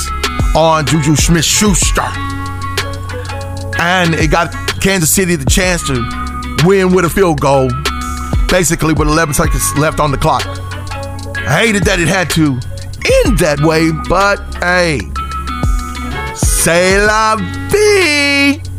on 0.55 0.85
Juju 0.85 1.17
Smith 1.17 1.43
Schuster. 1.43 2.07
And 3.83 4.15
it 4.15 4.31
got 4.31 4.53
Kansas 4.79 5.09
City 5.13 5.35
the 5.35 5.43
chance 5.43 5.85
to 5.87 5.99
win 6.65 6.95
with 6.95 7.03
a 7.03 7.09
field 7.09 7.41
goal, 7.41 7.69
basically 8.47 8.93
with 8.93 9.09
11 9.09 9.33
seconds 9.33 9.77
left 9.77 9.99
on 9.99 10.09
the 10.09 10.17
clock. 10.17 10.45
I 11.35 11.65
hated 11.65 11.83
that 11.83 11.99
it 11.99 12.07
had 12.07 12.29
to 12.31 12.53
end 13.25 13.39
that 13.39 13.59
way, 13.59 13.91
but 14.07 14.39
hey, 14.63 15.01
say 16.33 17.05
la 17.05 17.35
vie. 17.69 18.70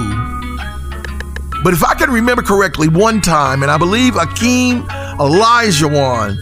But 1.63 1.71
if 1.73 1.81
I 1.85 1.93
can 1.93 2.09
remember 2.11 2.41
correctly, 2.41 2.89
one 2.89 3.21
time, 3.21 3.61
and 3.61 3.71
I 3.71 3.77
believe 3.77 4.15
Akeem 4.15 4.85
Olajuwon 5.17 6.35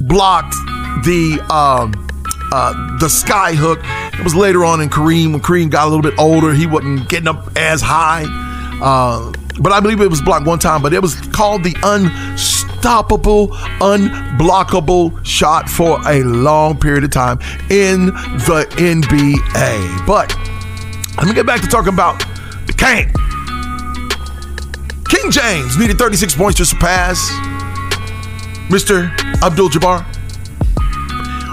blocked 0.00 0.56
the 1.04 1.38
um, 1.48 2.09
uh, 2.52 2.98
the 2.98 3.08
sky 3.08 3.54
hook. 3.54 3.80
It 4.18 4.24
was 4.24 4.34
later 4.34 4.64
on 4.64 4.80
in 4.80 4.88
Kareem 4.88 5.32
when 5.32 5.40
Kareem 5.40 5.70
got 5.70 5.86
a 5.86 5.90
little 5.90 6.02
bit 6.02 6.18
older. 6.18 6.52
He 6.52 6.66
wasn't 6.66 7.08
getting 7.08 7.28
up 7.28 7.56
as 7.56 7.80
high. 7.80 8.24
Uh, 8.82 9.32
but 9.60 9.72
I 9.72 9.80
believe 9.80 10.00
it 10.00 10.08
was 10.08 10.22
blocked 10.22 10.46
one 10.46 10.58
time. 10.58 10.82
But 10.82 10.92
it 10.92 11.02
was 11.02 11.14
called 11.28 11.64
the 11.64 11.74
unstoppable, 11.82 13.48
unblockable 13.80 15.24
shot 15.24 15.68
for 15.68 16.00
a 16.08 16.22
long 16.22 16.78
period 16.78 17.04
of 17.04 17.10
time 17.10 17.38
in 17.70 18.06
the 18.06 18.66
NBA. 18.76 20.06
But 20.06 20.34
let 21.18 21.26
me 21.26 21.34
get 21.34 21.46
back 21.46 21.60
to 21.60 21.66
talking 21.66 21.92
about 21.92 22.18
the 22.66 22.72
King. 22.72 23.12
King 25.08 25.30
James 25.30 25.76
needed 25.76 25.98
36 25.98 26.34
points 26.36 26.56
to 26.58 26.64
surpass 26.64 27.30
Mr. 28.70 29.10
Abdul 29.42 29.68
Jabbar, 29.68 30.06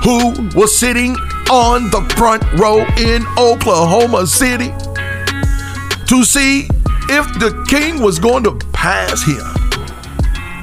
who 0.08 0.32
was 0.58 0.80
sitting 0.80 1.12
on 1.52 1.90
the 1.90 2.00
front 2.16 2.42
row 2.54 2.78
in 2.98 3.26
Oklahoma 3.38 4.26
City 4.26 4.70
to 6.06 6.24
see 6.24 6.62
if 7.10 7.28
the 7.40 7.66
King 7.68 8.02
was 8.02 8.18
going 8.18 8.42
to 8.46 8.54
pass 8.72 9.22
him. 9.24 9.36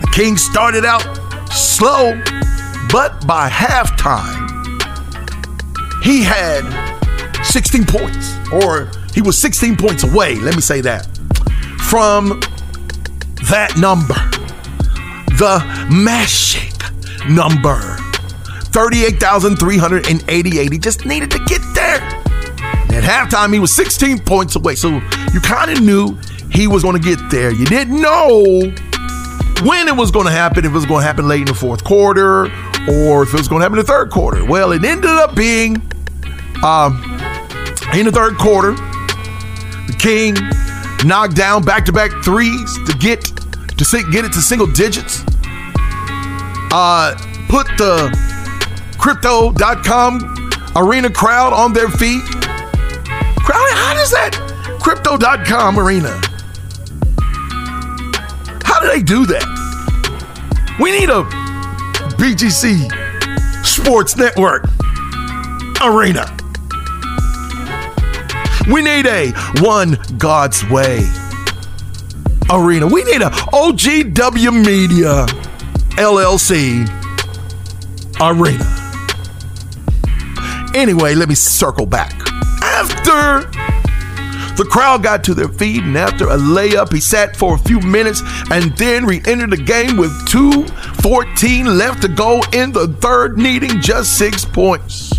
The 0.01 0.11
King 0.15 0.39
started 0.39 0.87
out 0.87 1.03
slow, 1.53 2.19
but 2.91 3.27
by 3.27 3.51
halftime, 3.51 4.49
he 6.03 6.23
had 6.23 6.65
16 7.45 7.85
points, 7.85 8.35
or 8.51 8.91
he 9.13 9.21
was 9.21 9.37
16 9.37 9.77
points 9.77 10.05
away, 10.05 10.37
let 10.37 10.55
me 10.55 10.63
say 10.63 10.81
that, 10.81 11.05
from 11.91 12.41
that 13.51 13.77
number, 13.77 14.15
the 15.37 15.61
magic 15.91 16.73
number 17.29 17.94
38,388. 18.75 20.73
He 20.73 20.79
just 20.79 21.07
needed 21.07 21.31
to 21.31 21.39
get 21.45 21.63
there. 21.75 22.01
At 22.91 23.05
halftime, 23.05 23.53
he 23.53 23.61
was 23.61 23.73
16 23.77 24.19
points 24.19 24.57
away, 24.57 24.75
so 24.75 25.01
you 25.33 25.41
kind 25.41 25.71
of 25.71 25.81
knew 25.81 26.19
he 26.51 26.67
was 26.67 26.83
going 26.83 27.01
to 27.01 27.03
get 27.03 27.31
there. 27.31 27.53
You 27.53 27.67
didn't 27.67 28.01
know 28.03 28.43
when 29.63 29.87
it 29.87 29.97
was 29.97 30.11
going 30.11 30.27
to 30.27 30.33
happen, 30.33 30.65
if 30.65 30.73
it 30.73 30.75
was 30.75 30.87
going 30.87 31.03
to 31.03 31.07
happen 31.07 31.29
late 31.29 31.43
in 31.43 31.47
the 31.47 31.55
fourth 31.55 31.85
quarter 31.85 32.47
or 32.89 33.23
if 33.23 33.33
it 33.33 33.39
was 33.39 33.47
going 33.47 33.61
to 33.61 33.65
happen 33.65 33.79
in 33.79 33.85
the 33.85 33.93
third 33.93 34.11
quarter. 34.11 34.45
Well, 34.45 34.73
it 34.73 34.85
ended 34.85 35.09
up 35.09 35.37
being 35.37 35.77
um, 36.65 37.01
in 37.95 38.07
the 38.07 38.13
third 38.13 38.37
quarter. 38.39 38.73
The 38.73 39.95
King 40.01 40.35
knocked 41.07 41.37
down 41.37 41.63
back-to-back 41.63 42.25
threes 42.25 42.77
to 42.87 42.97
get 42.99 43.23
to 43.23 43.85
get 44.11 44.25
it 44.25 44.33
to 44.33 44.41
single 44.41 44.67
digits. 44.67 45.23
Uh, 46.73 47.15
put 47.49 47.69
the 47.79 48.11
crypto.com 49.05 50.51
arena 50.77 51.11
crowd 51.11 51.53
on 51.53 51.75
their 51.75 51.91
feet. 51.91 52.23
Crowd, 52.25 53.69
how 53.75 53.93
does 53.93 54.11
that 54.13 54.33
crypto.com 54.81 55.79
arena? 55.79 56.09
How 58.65 58.81
do 58.81 58.89
they 58.89 59.03
do 59.03 59.27
that? 59.27 59.45
We 60.81 60.99
need 60.99 61.11
a 61.11 61.23
BGC 62.17 62.89
Sports 63.63 64.17
Network 64.17 64.65
arena. 65.83 66.25
We 68.73 68.81
need 68.81 69.05
a 69.05 69.33
One 69.61 69.99
God's 70.17 70.67
Way 70.71 71.07
arena. 72.51 72.87
We 72.87 73.05
need 73.05 73.21
a 73.21 73.29
OGW 73.29 74.65
Media 74.65 75.27
LLC 75.99 76.89
arena. 78.19 78.84
Anyway, 80.75 81.15
let 81.15 81.29
me 81.29 81.35
circle 81.35 81.87
back. 81.87 82.13
After 82.63 83.49
the 84.57 84.67
crowd 84.69 85.03
got 85.03 85.25
to 85.25 85.35
their 85.35 85.49
feet, 85.49 85.83
and 85.83 85.97
after 85.97 86.29
a 86.29 86.37
layup, 86.37 86.93
he 86.93 87.01
sat 87.01 87.37
for 87.37 87.55
a 87.55 87.59
few 87.59 87.81
minutes 87.81 88.23
and 88.51 88.77
then 88.77 89.07
re 89.07 89.21
entered 89.27 89.51
the 89.51 89.57
game 89.57 89.97
with 89.97 90.11
2.14 90.29 91.77
left 91.77 92.03
to 92.03 92.09
go 92.09 92.43
in 92.53 92.73
the 92.73 92.89
third, 93.01 93.39
needing 93.39 93.81
just 93.81 94.19
six 94.19 94.45
points. 94.45 95.13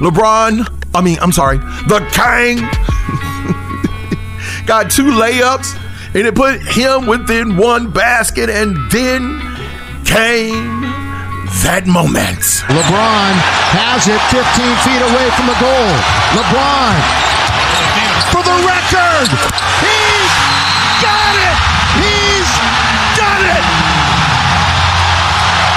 LeBron, 0.00 0.66
I 0.94 1.00
mean, 1.00 1.18
I'm 1.20 1.32
sorry, 1.32 1.58
the 1.58 2.00
King 2.12 2.58
got 4.66 4.90
two 4.90 5.04
layups 5.04 5.80
and 6.14 6.26
it 6.28 6.34
put 6.34 6.62
him 6.62 7.06
within 7.06 7.56
one 7.56 7.90
basket, 7.90 8.48
and 8.48 8.76
then 8.90 9.40
came 10.04 10.93
that 11.62 11.86
moment. 11.86 12.42
LeBron 12.66 13.34
has 13.78 14.10
it 14.10 14.18
15 14.34 14.42
feet 14.82 15.02
away 15.06 15.26
from 15.38 15.46
the 15.46 15.58
goal. 15.62 15.90
LeBron 16.34 16.94
for 18.34 18.42
the 18.42 18.58
record. 18.66 19.30
He's 19.78 20.34
got 20.98 21.34
it. 21.38 21.56
He's 22.02 22.50
got 23.14 23.40
it. 23.46 23.64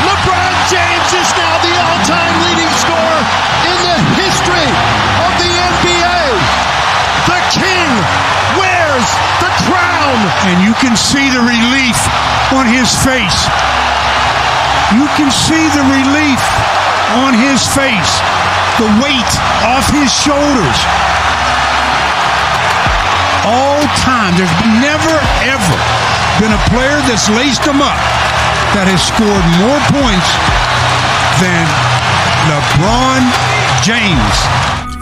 LeBron 0.10 0.54
James 0.66 1.10
is 1.14 1.30
now 1.38 1.54
the 1.62 1.74
all-time 1.86 2.34
leading 2.50 2.74
scorer 2.82 3.22
in 3.70 3.78
the 3.86 3.98
history 4.18 4.70
of 5.22 5.32
the 5.38 5.52
NBA. 5.54 6.22
The 7.30 7.42
king 7.54 7.90
wears 8.58 9.08
the 9.38 9.52
crown. 9.70 10.18
And 10.50 10.58
you 10.66 10.74
can 10.82 10.98
see 10.98 11.30
the 11.30 11.46
relief 11.46 12.00
on 12.58 12.66
his 12.66 12.90
face. 13.06 13.46
You 14.96 15.04
can 15.20 15.28
see 15.28 15.68
the 15.76 15.84
relief 15.84 16.40
on 17.20 17.36
his 17.36 17.60
face, 17.76 18.14
the 18.80 18.88
weight 19.04 19.34
off 19.68 19.84
his 19.92 20.08
shoulders. 20.08 20.80
All 23.44 23.84
time, 24.00 24.32
there's 24.40 24.58
never, 24.80 25.16
ever 25.44 25.78
been 26.40 26.56
a 26.56 26.64
player 26.72 27.04
that's 27.04 27.28
laced 27.36 27.68
them 27.68 27.82
up 27.84 28.00
that 28.80 28.88
has 28.88 29.04
scored 29.04 29.44
more 29.60 29.82
points 29.92 30.32
than 31.44 31.68
LeBron 32.48 33.28
James. 33.84 34.38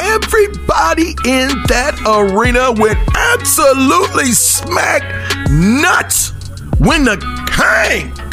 Everybody 0.01 1.13
in 1.29 1.49
that 1.69 1.93
arena 2.09 2.71
went 2.71 2.97
absolutely 3.13 4.31
smack 4.31 5.03
nuts 5.49 6.33
when 6.79 7.03
the 7.03 7.17
king 7.53 8.24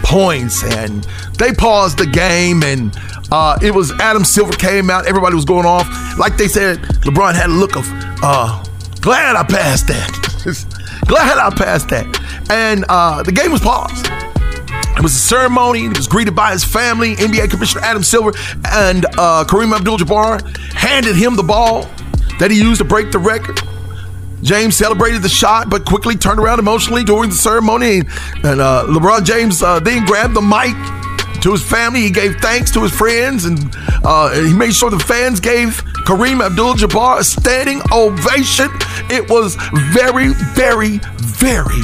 points. 0.04 0.62
And 0.66 1.08
they 1.38 1.54
paused 1.54 1.98
the 1.98 2.08
game, 2.08 2.62
and 2.64 2.94
uh, 3.32 3.58
it 3.62 3.74
was 3.74 3.94
Adam 4.02 4.26
Silver 4.26 4.52
came 4.52 4.90
out. 4.90 5.08
Everybody 5.08 5.36
was 5.36 5.46
going 5.46 5.66
off. 5.66 5.88
Like 6.20 6.36
they 6.36 6.50
said, 6.50 6.80
LeBron 7.06 7.36
had 7.36 7.50
a 7.50 7.54
look 7.54 7.78
of, 7.78 7.86
uh, 8.22 8.62
glad 9.00 9.38
I 9.38 9.44
passed 9.44 9.88
that. 9.88 10.12
glad 11.08 11.38
I 11.38 11.52
passed 11.56 11.88
that. 11.88 12.06
And 12.50 12.84
uh, 12.90 13.24
the 13.24 13.32
game 13.32 13.54
was 13.54 13.62
paused. 13.62 14.10
It 15.00 15.04
was 15.04 15.16
a 15.16 15.20
ceremony. 15.20 15.80
He 15.80 15.88
was 15.88 16.08
greeted 16.08 16.36
by 16.36 16.52
his 16.52 16.66
family. 16.66 17.16
NBA 17.16 17.50
Commissioner 17.50 17.86
Adam 17.86 18.04
Silver 18.04 18.34
and 18.66 19.06
uh, 19.18 19.46
Kareem 19.48 19.74
Abdul-Jabbar 19.74 20.58
handed 20.74 21.16
him 21.16 21.38
the 21.38 21.44
ball 21.44 21.84
that 22.38 22.52
he 22.52 22.60
used 22.60 22.80
to 22.80 22.84
break 22.84 23.10
the 23.10 23.18
record. 23.18 23.62
James 24.42 24.76
celebrated 24.76 25.22
the 25.22 25.30
shot, 25.30 25.70
but 25.70 25.86
quickly 25.86 26.18
turned 26.18 26.42
around 26.42 26.60
emotionally 26.60 27.06
during 27.06 27.30
the 27.30 27.36
ceremony. 27.38 28.00
And 28.44 28.60
uh, 28.60 28.88
LeBron 28.90 29.24
James 29.24 29.64
uh, 29.64 29.80
then 29.80 30.06
grabbed 30.06 30.34
the 30.34 30.42
mic 30.42 30.76
to 31.44 31.54
his 31.54 31.64
family. 31.64 32.02
He 32.02 32.12
gave 32.12 32.36
thanks 32.42 32.70
to 32.72 32.82
his 32.82 32.92
friends, 32.92 33.46
and 33.46 33.74
uh, 34.04 34.32
he 34.34 34.54
made 34.54 34.76
sure 34.76 34.90
the 34.90 35.00
fans 35.00 35.40
gave 35.40 35.82
Kareem 36.04 36.46
Abdul-Jabbar 36.46 37.20
a 37.20 37.24
standing 37.24 37.82
ovation. 37.94 38.68
It 39.10 39.30
was 39.30 39.56
very, 39.94 40.34
very, 40.56 41.00
very 41.20 41.84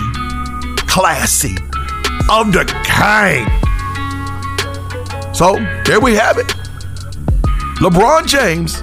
classy 0.86 1.56
of 2.30 2.52
the 2.52 2.66
king. 2.84 3.46
So 5.34 5.56
there 5.86 6.00
we 6.00 6.16
have 6.16 6.38
it. 6.38 6.48
LeBron 7.82 8.26
James 8.26 8.76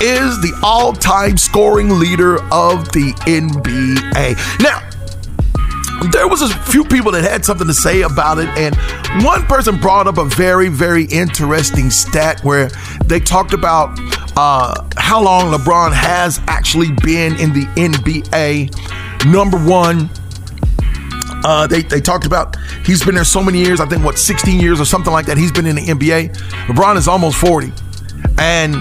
is 0.00 0.40
the 0.40 0.58
all 0.62 0.92
time 0.92 1.36
scoring 1.36 1.98
leader 1.98 2.36
of 2.52 2.90
the 2.92 3.12
NBA. 3.26 4.60
Now, 4.60 4.90
there 6.10 6.26
was 6.26 6.42
a 6.42 6.48
few 6.48 6.84
people 6.84 7.12
that 7.12 7.22
had 7.22 7.44
something 7.44 7.66
to 7.66 7.74
say 7.74 8.02
about 8.02 8.38
it, 8.38 8.48
and 8.58 8.74
one 9.24 9.42
person 9.44 9.76
brought 9.76 10.06
up 10.06 10.18
a 10.18 10.24
very, 10.24 10.68
very 10.68 11.04
interesting 11.04 11.90
stat 11.90 12.42
where 12.42 12.68
they 13.04 13.20
talked 13.20 13.52
about 13.52 13.98
uh, 14.36 14.74
how 14.96 15.22
long 15.22 15.52
LeBron 15.52 15.92
has 15.92 16.40
actually 16.48 16.90
been 17.02 17.38
in 17.38 17.52
the 17.52 17.66
NBA. 17.76 19.30
Number 19.30 19.58
one, 19.58 20.10
uh, 21.44 21.66
they, 21.66 21.82
they 21.82 22.00
talked 22.00 22.26
about 22.26 22.56
he's 22.84 23.04
been 23.04 23.14
there 23.14 23.24
so 23.24 23.42
many 23.42 23.58
years, 23.58 23.78
I 23.78 23.86
think, 23.86 24.02
what, 24.02 24.18
16 24.18 24.58
years 24.58 24.80
or 24.80 24.84
something 24.84 25.12
like 25.12 25.26
that. 25.26 25.36
He's 25.36 25.52
been 25.52 25.66
in 25.66 25.76
the 25.76 25.82
NBA. 25.82 26.34
LeBron 26.66 26.96
is 26.96 27.06
almost 27.06 27.36
40. 27.36 27.70
And 28.38 28.74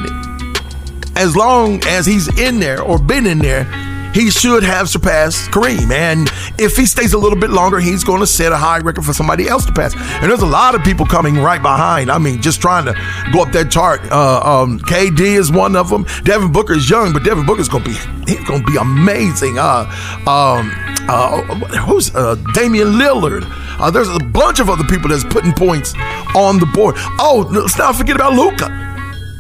as 1.18 1.36
long 1.36 1.84
as 1.86 2.06
he's 2.06 2.28
in 2.40 2.60
there 2.60 2.82
or 2.82 2.98
been 2.98 3.26
in 3.26 3.40
there, 3.40 3.66
he 4.14 4.30
should 4.30 4.64
have 4.64 4.90
surpassed 4.90 5.52
Kareem. 5.52 5.92
And 5.92 6.30
if 6.60 6.76
he 6.76 6.86
stays 6.86 7.14
a 7.14 7.18
little 7.18 7.38
bit 7.38 7.50
longer, 7.50 7.80
he's 7.80 8.04
going 8.04 8.20
to 8.20 8.28
set 8.28 8.52
a 8.52 8.58
high 8.58 8.80
record 8.80 9.06
for 9.06 9.14
somebody 9.14 9.48
else 9.48 9.66
to 9.66 9.74
pass. 9.74 9.96
And 9.96 10.30
there's 10.30 10.42
a 10.42 10.46
lot 10.46 10.76
of 10.76 10.84
people 10.84 11.06
coming 11.06 11.38
right 11.38 11.62
behind. 11.62 12.12
I 12.12 12.18
mean, 12.18 12.42
just 12.42 12.62
trying 12.62 12.86
to 12.86 12.94
go 13.34 13.42
up 13.42 13.52
that 13.54 13.72
chart. 13.72 14.02
Uh, 14.12 14.42
um, 14.44 14.80
KD 14.80 15.38
is 15.38 15.52
one 15.52 15.76
of 15.76 15.90
them. 15.90 16.06
Devin 16.24 16.52
Booker 16.52 16.74
is 16.74 16.90
young, 16.90 17.14
but 17.14 17.24
Devin 17.24 17.46
Booker 17.46 17.62
is 17.62 17.70
going 17.70 17.84
to 17.84 17.90
be 17.90 17.96
he's 18.32 18.44
going 18.48 18.64
to 18.64 18.72
be 18.72 18.78
amazing. 18.78 19.58
Uh, 19.58 19.86
um, 20.28 20.72
uh, 21.10 21.42
who's 21.86 22.14
uh, 22.16 22.36
Damian 22.54 22.94
Lillard? 22.94 23.44
Uh, 23.80 23.90
there's 23.92 24.10
a 24.10 24.20
bunch 24.20 24.60
of 24.60 24.70
other 24.70 24.84
people 24.86 25.10
that's 25.10 25.24
putting 25.24 25.52
points 25.52 25.94
on 26.36 26.60
the 26.60 26.66
board. 26.68 26.96
Oh, 27.20 27.48
let's 27.52 27.78
not 27.78 27.96
forget 27.96 28.16
about 28.16 28.34
Luka. 28.34 28.70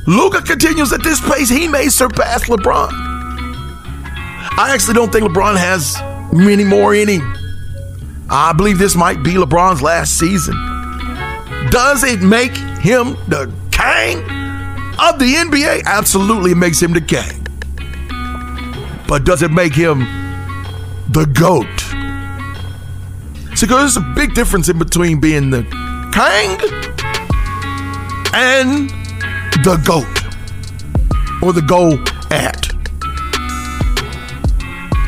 Luka 0.05 0.41
continues 0.41 0.91
at 0.91 1.03
this 1.03 1.21
pace. 1.21 1.49
He 1.49 1.67
may 1.67 1.88
surpass 1.88 2.49
LeBron. 2.49 3.12
I 4.55 4.71
actually 4.71 4.93
don't 4.93 5.11
think 5.11 5.25
LeBron 5.25 5.57
has 5.57 5.97
many 6.31 6.63
more 6.63 6.93
in 6.93 7.07
him. 7.07 7.35
I 8.29 8.53
believe 8.53 8.77
this 8.77 8.95
might 8.95 9.23
be 9.23 9.31
LeBron's 9.31 9.81
last 9.81 10.19
season. 10.19 10.53
Does 11.71 12.03
it 12.03 12.21
make 12.21 12.55
him 12.55 13.17
the 13.27 13.51
king 13.71 14.19
of 14.99 15.17
the 15.17 15.33
NBA? 15.37 15.85
Absolutely, 15.85 16.51
it 16.51 16.57
makes 16.57 16.81
him 16.81 16.93
the 16.93 17.01
king. 17.01 17.47
But 19.07 19.23
does 19.25 19.41
it 19.41 19.51
make 19.51 19.73
him 19.73 19.99
the 21.09 21.25
GOAT? 21.25 21.79
See, 23.57 23.65
there's 23.65 23.97
a 23.97 24.01
big 24.15 24.33
difference 24.33 24.69
in 24.69 24.77
between 24.77 25.19
being 25.19 25.49
the 25.49 25.63
king 26.13 26.59
and 28.33 28.89
the 29.63 29.81
GOAT 29.83 31.43
or 31.43 31.53
the 31.53 31.61
go 31.61 32.03
at 32.29 32.72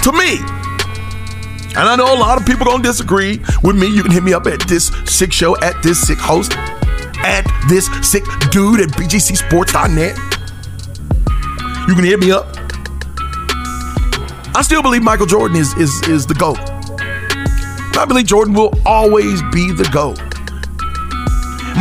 to 0.06 0.12
me. 0.12 0.38
And 1.76 1.90
I 1.90 1.96
know 1.96 2.14
a 2.14 2.20
lot 2.20 2.40
of 2.40 2.46
people 2.46 2.66
don't 2.66 2.84
disagree 2.84 3.42
with 3.64 3.76
me. 3.76 3.88
You 3.88 4.04
can 4.04 4.12
hit 4.12 4.24
me 4.24 4.34
up 4.34 4.46
at 4.46 4.62
this 4.68 4.88
sick 5.06 5.34
show, 5.34 5.58
at 5.58 5.82
this 5.82 6.00
sick 6.00 6.20
host, 6.20 6.54
at 6.56 7.44
this 7.68 7.88
sick 8.08 8.24
dude 8.52 8.82
at 8.82 8.90
BGCSports.net. 8.90 10.16
You 11.88 11.96
can 11.96 12.04
hit 12.04 12.20
me 12.20 12.32
up. 12.32 12.46
I 14.56 14.62
still 14.62 14.84
believe 14.84 15.02
Michael 15.02 15.26
Jordan 15.26 15.58
is 15.58 15.74
is 15.76 16.08
is 16.08 16.28
the 16.28 16.36
GOAT. 16.36 16.60
I 17.98 18.06
believe 18.08 18.28
Jordan 18.28 18.54
will 18.54 18.74
always 18.86 19.42
be 19.52 19.72
the 19.72 19.90
GOAT. 19.92 20.20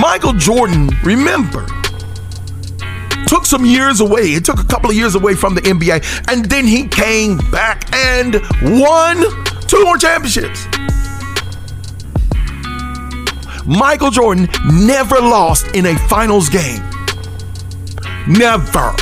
Michael 0.01 0.33
Jordan, 0.33 0.91
remember, 1.05 1.67
took 3.35 3.47
some 3.47 3.65
years 3.67 4.01
away. 4.01 4.23
It 4.23 4.45
took 4.45 4.61
a 4.61 4.65
couple 4.65 4.91
of 4.91 4.95
years 4.95 5.17
away 5.17 5.35
from 5.35 5.57
the 5.57 5.61
NBA, 5.63 6.31
and 6.31 6.45
then 6.45 6.65
he 6.65 6.87
came 6.87 7.39
back 7.51 7.93
and 7.93 8.35
won 8.63 9.25
two 9.67 9.83
more 9.83 9.97
championships. 9.97 10.69
Michael 13.67 14.13
Jordan 14.13 14.49
never 14.73 15.17
lost 15.17 15.67
in 15.75 15.87
a 15.87 15.99
finals 16.07 16.49
game. 16.49 16.81
Never. 18.29 18.95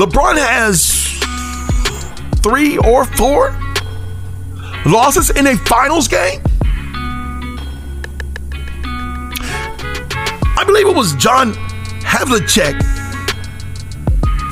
LeBron 0.00 0.38
has 0.38 1.20
three 2.40 2.78
or 2.78 3.04
four 3.04 3.54
losses 4.86 5.28
in 5.28 5.46
a 5.46 5.58
finals 5.58 6.08
game. 6.08 6.40
I 10.56 10.64
believe 10.64 10.86
it 10.86 10.96
was 10.96 11.14
John 11.16 11.54
Havlicek. 12.10 12.74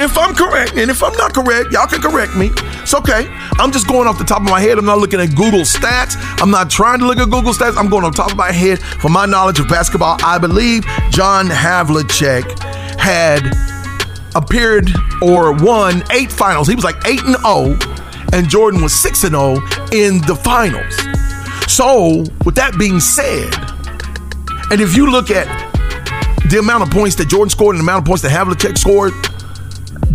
If 0.01 0.17
I'm 0.17 0.33
correct, 0.33 0.75
and 0.77 0.93
if 0.93 1.03
I'm 1.03 1.13
not 1.15 1.35
correct, 1.35 1.73
y'all 1.73 1.89
can 1.89 2.01
correct 2.01 2.37
me. 2.37 2.51
It's 2.83 2.95
okay. 2.95 3.27
I'm 3.59 3.73
just 3.73 3.89
going 3.89 4.07
off 4.07 4.17
the 4.17 4.25
top 4.25 4.43
of 4.43 4.49
my 4.49 4.61
head. 4.61 4.79
I'm 4.79 4.85
not 4.85 4.99
looking 4.99 5.21
at 5.21 5.31
Google 5.31 5.63
stats. 5.63 6.15
I'm 6.41 6.53
not 6.53 6.71
trying 6.71 7.01
to 7.01 7.07
look 7.07 7.19
at 7.19 7.29
Google 7.31 7.53
stats. 7.53 7.77
I'm 7.77 7.89
going 7.89 8.05
off 8.05 8.13
the 8.13 8.23
top 8.23 8.31
of 8.31 8.37
my 8.37 8.53
head 8.53 8.79
for 8.79 9.09
my 9.09 9.27
knowledge 9.27 9.59
of 9.59 9.69
basketball. 9.69 10.19
I 10.23 10.39
believe 10.39 10.85
John 11.11 11.47
Havlicek 11.49 12.47
had 12.97 13.43
appeared 14.37 14.89
or 15.21 15.53
won 15.53 16.05
eight 16.13 16.31
finals. 16.31 16.69
He 16.69 16.77
was 16.77 16.85
like 16.85 17.05
8 17.05 17.25
and 17.25 17.37
0 17.39 17.77
and 18.33 18.49
Jordan 18.49 18.81
was 18.81 18.95
6 19.03 19.25
and 19.25 19.33
0 19.33 19.55
in 19.93 20.21
the 20.29 20.39
finals. 20.45 20.95
So, 21.67 22.25
with 22.45 22.55
that 22.55 22.77
being 22.79 23.01
said, 23.01 23.53
and 24.71 24.81
if 24.81 24.97
you 24.97 25.11
look 25.11 25.33
at 25.33 25.68
the 26.51 26.59
amount 26.59 26.83
of 26.83 26.91
points 26.91 27.17
that 27.17 27.29
Jordan 27.29 27.51
scored 27.51 27.77
and 27.77 27.81
the 27.81 27.85
amount 27.85 28.03
of 28.03 28.07
points 28.07 28.23
that 28.23 28.31
Havlicek 28.31 28.79
scored 28.79 29.13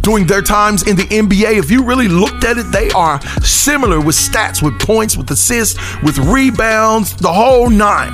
during 0.02 0.28
their 0.28 0.42
times 0.42 0.88
in 0.88 0.96
the 0.98 1.04
NBA, 1.04 1.58
if 1.58 1.72
you 1.72 1.86
really 1.86 2.08
looked 2.08 2.44
at 2.44 2.58
it, 2.58 2.72
they 2.72 2.90
are 2.92 3.22
similar 3.42 4.02
with 4.02 4.16
stats, 4.16 4.62
with 4.62 4.80
points, 4.80 5.16
with 5.16 5.32
assists, 5.32 5.80
with 6.04 6.18
rebounds, 6.18 7.16
the 7.16 7.32
whole 7.32 7.70
nine. 7.70 8.12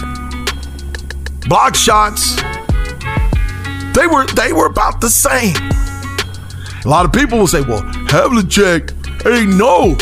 Block 1.47 1.75
shots. 1.75 2.35
They 3.95 4.05
were 4.05 4.27
they 4.35 4.53
were 4.53 4.67
about 4.67 5.01
the 5.01 5.09
same. 5.09 5.55
A 6.85 6.87
lot 6.87 7.05
of 7.05 7.11
people 7.11 7.39
will 7.39 7.47
say, 7.47 7.61
well, 7.61 7.81
Havlicek 8.07 8.93
ain't 9.25 9.57
no 9.57 9.97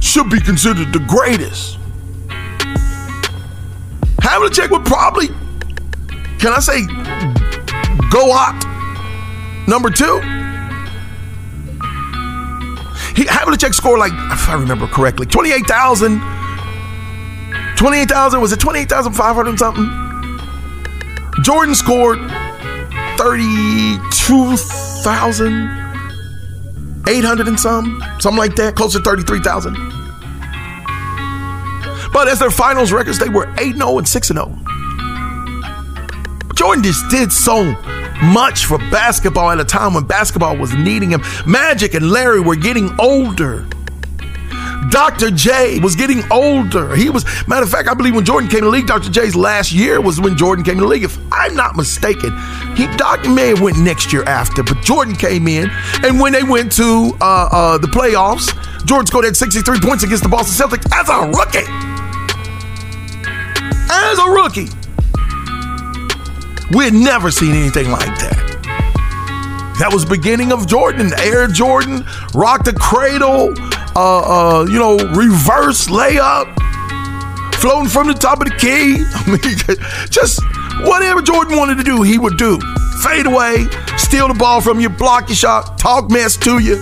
should 0.00 0.28
be 0.28 0.38
considered 0.40 0.92
the 0.92 1.00
greatest. 1.08 1.78
Havlicek 4.20 4.70
would 4.70 4.84
probably, 4.84 5.28
can 6.38 6.52
I 6.52 6.60
say, 6.60 6.82
go 8.10 8.32
out 8.32 8.64
number 9.68 9.90
two. 9.90 10.20
He 13.14 13.24
Havlicek 13.24 13.74
scored 13.74 13.98
like, 13.98 14.12
if 14.32 14.48
I 14.48 14.54
remember 14.54 14.86
correctly, 14.86 15.26
28,000. 15.26 16.22
28,000, 17.76 18.40
was 18.40 18.52
it 18.52 18.60
28,500 18.60 19.58
something? 19.58 19.90
Jordan 21.42 21.74
scored 21.74 22.20
32,000. 23.18 25.80
800 27.08 27.48
and 27.48 27.58
some, 27.58 28.00
something 28.20 28.38
like 28.38 28.54
that, 28.56 28.76
close 28.76 28.92
to 28.92 29.00
33,000. 29.00 29.74
But 32.12 32.28
as 32.28 32.38
their 32.38 32.50
finals 32.50 32.92
records, 32.92 33.18
they 33.18 33.28
were 33.28 33.52
8 33.58 33.76
0 33.76 33.98
and 33.98 34.08
6 34.08 34.28
0. 34.28 34.58
Jordan 36.62 36.84
just 36.84 37.08
did 37.08 37.32
so 37.32 37.64
much 38.22 38.66
for 38.66 38.78
basketball 38.78 39.50
at 39.50 39.58
a 39.58 39.64
time 39.64 39.94
when 39.94 40.04
basketball 40.04 40.56
was 40.56 40.72
needing 40.72 41.10
him. 41.10 41.20
Magic 41.44 41.94
and 41.94 42.08
Larry 42.08 42.38
were 42.38 42.54
getting 42.54 42.88
older. 43.00 43.66
Dr. 44.88 45.32
J 45.32 45.80
was 45.80 45.96
getting 45.96 46.22
older. 46.30 46.94
He 46.94 47.10
was, 47.10 47.24
matter 47.48 47.64
of 47.64 47.68
fact, 47.68 47.88
I 47.88 47.94
believe 47.94 48.14
when 48.14 48.24
Jordan 48.24 48.48
came 48.48 48.60
to 48.60 48.66
the 48.66 48.70
league, 48.70 48.86
Dr. 48.86 49.10
J's 49.10 49.34
last 49.34 49.72
year 49.72 50.00
was 50.00 50.20
when 50.20 50.36
Jordan 50.36 50.64
came 50.64 50.76
to 50.76 50.82
the 50.82 50.86
league. 50.86 51.02
If 51.02 51.18
I'm 51.32 51.56
not 51.56 51.74
mistaken, 51.74 52.30
he 52.76 52.86
Dr. 52.96 53.30
may 53.30 53.48
have 53.48 53.60
went 53.60 53.78
next 53.78 54.12
year 54.12 54.22
after, 54.22 54.62
but 54.62 54.80
Jordan 54.84 55.16
came 55.16 55.48
in, 55.48 55.68
and 56.04 56.20
when 56.20 56.32
they 56.32 56.44
went 56.44 56.70
to 56.76 57.10
uh, 57.20 57.48
uh, 57.50 57.78
the 57.78 57.88
playoffs, 57.88 58.54
Jordan 58.86 59.08
scored 59.08 59.24
at 59.24 59.34
63 59.34 59.80
points 59.80 60.04
against 60.04 60.22
the 60.22 60.28
Boston 60.28 60.68
Celtics 60.68 60.86
as 60.94 61.08
a 61.08 61.26
rookie. 61.26 61.66
As 63.90 64.18
a 64.20 64.30
rookie. 64.30 64.81
We 66.74 66.84
had 66.84 66.94
never 66.94 67.30
seen 67.30 67.54
anything 67.54 67.90
like 67.90 68.06
that. 68.18 68.52
That 69.78 69.90
was 69.92 70.04
beginning 70.04 70.52
of 70.52 70.66
Jordan, 70.66 71.12
Air 71.18 71.46
Jordan, 71.46 72.04
rock 72.34 72.64
the 72.64 72.72
cradle, 72.72 73.52
uh, 73.94 74.60
uh, 74.60 74.64
you 74.64 74.78
know, 74.78 74.96
reverse 75.12 75.88
layup, 75.88 76.46
floating 77.56 77.90
from 77.90 78.06
the 78.06 78.14
top 78.14 78.40
of 78.40 78.48
the 78.48 78.56
key. 78.56 79.04
I 79.14 79.28
mean, 79.28 79.76
just 80.08 80.40
whatever 80.88 81.20
Jordan 81.20 81.58
wanted 81.58 81.76
to 81.78 81.84
do, 81.84 82.00
he 82.02 82.18
would 82.18 82.38
do. 82.38 82.58
Fade 83.02 83.26
away, 83.26 83.66
steal 83.98 84.28
the 84.28 84.34
ball 84.34 84.60
from 84.60 84.80
you, 84.80 84.88
block 84.88 85.28
your 85.28 85.36
shot, 85.36 85.76
talk 85.78 86.10
mess 86.10 86.36
to 86.38 86.58
you. 86.58 86.76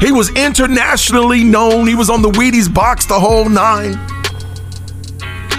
He 0.00 0.12
was 0.12 0.30
internationally 0.36 1.44
known. 1.44 1.86
He 1.86 1.94
was 1.94 2.10
on 2.10 2.22
the 2.22 2.30
Wheaties 2.30 2.72
box 2.72 3.06
the 3.06 3.20
whole 3.20 3.48
nine. 3.48 3.94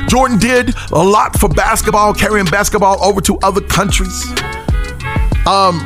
Jordan 0.07 0.37
did 0.39 0.73
a 0.91 1.03
lot 1.03 1.39
for 1.39 1.49
basketball, 1.49 2.13
carrying 2.13 2.45
basketball 2.45 3.01
over 3.03 3.21
to 3.21 3.37
other 3.39 3.61
countries. 3.61 4.25
Um, 5.45 5.79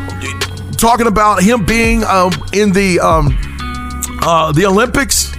talking 0.77 1.07
about 1.07 1.41
him 1.41 1.65
being 1.65 2.03
um, 2.03 2.31
in 2.53 2.71
the 2.71 2.99
um, 2.99 3.37
uh, 4.21 4.51
the 4.51 4.65
Olympics. 4.65 5.31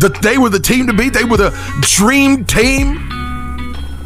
That 0.00 0.18
they 0.22 0.38
were 0.38 0.50
the 0.50 0.60
team 0.60 0.86
to 0.88 0.92
beat. 0.92 1.14
They 1.14 1.24
were 1.24 1.36
the 1.36 1.50
dream 1.80 2.44
team 2.44 2.96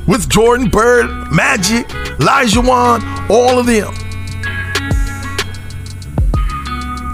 with 0.06 0.28
Jordan 0.28 0.68
Bird, 0.68 1.32
Magic, 1.32 1.86
Olajuwon, 2.18 3.28
all 3.30 3.58
of 3.58 3.66
them. 3.66 3.92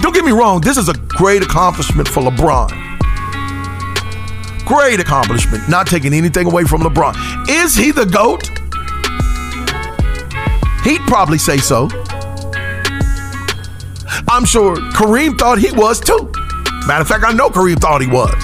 Don't 0.00 0.14
get 0.14 0.24
me 0.24 0.32
wrong. 0.32 0.60
This 0.60 0.76
is 0.76 0.88
a 0.88 0.94
great 0.94 1.42
accomplishment 1.42 2.08
for 2.08 2.22
LeBron. 2.22 2.83
Great 4.66 5.00
accomplishment. 5.00 5.68
Not 5.68 5.86
taking 5.86 6.12
anything 6.14 6.46
away 6.46 6.64
from 6.64 6.82
LeBron. 6.82 7.14
Is 7.48 7.74
he 7.74 7.90
the 7.90 8.06
GOAT? 8.06 8.48
He'd 10.84 11.00
probably 11.02 11.38
say 11.38 11.58
so. 11.58 11.88
I'm 14.28 14.44
sure 14.44 14.76
Kareem 14.76 15.38
thought 15.38 15.58
he 15.58 15.72
was 15.72 16.00
too. 16.00 16.30
Matter 16.86 17.02
of 17.02 17.08
fact, 17.08 17.24
I 17.26 17.32
know 17.32 17.48
Kareem 17.48 17.78
thought 17.78 18.02
he 18.02 18.08
was. 18.08 18.34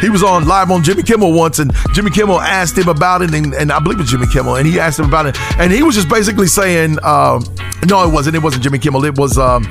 He 0.00 0.10
was 0.10 0.22
on 0.22 0.46
live 0.46 0.70
on 0.70 0.82
Jimmy 0.82 1.02
Kimmel 1.02 1.32
once, 1.32 1.58
and 1.58 1.72
Jimmy 1.92 2.10
Kimmel 2.10 2.40
asked 2.40 2.76
him 2.76 2.88
about 2.88 3.22
it, 3.22 3.32
and, 3.32 3.54
and 3.54 3.72
I 3.72 3.78
believe 3.78 3.98
it 3.98 4.02
was 4.02 4.10
Jimmy 4.10 4.26
Kimmel, 4.26 4.56
and 4.56 4.66
he 4.66 4.78
asked 4.78 4.98
him 4.98 5.06
about 5.06 5.26
it, 5.26 5.38
and 5.58 5.72
he 5.72 5.82
was 5.82 5.94
just 5.94 6.08
basically 6.08 6.46
saying, 6.46 6.98
um, 7.02 7.44
no, 7.86 8.06
it 8.06 8.12
wasn't. 8.12 8.36
It 8.36 8.42
wasn't 8.42 8.62
Jimmy 8.62 8.78
Kimmel. 8.78 9.04
It 9.04 9.16
was 9.16 9.38
um, 9.38 9.64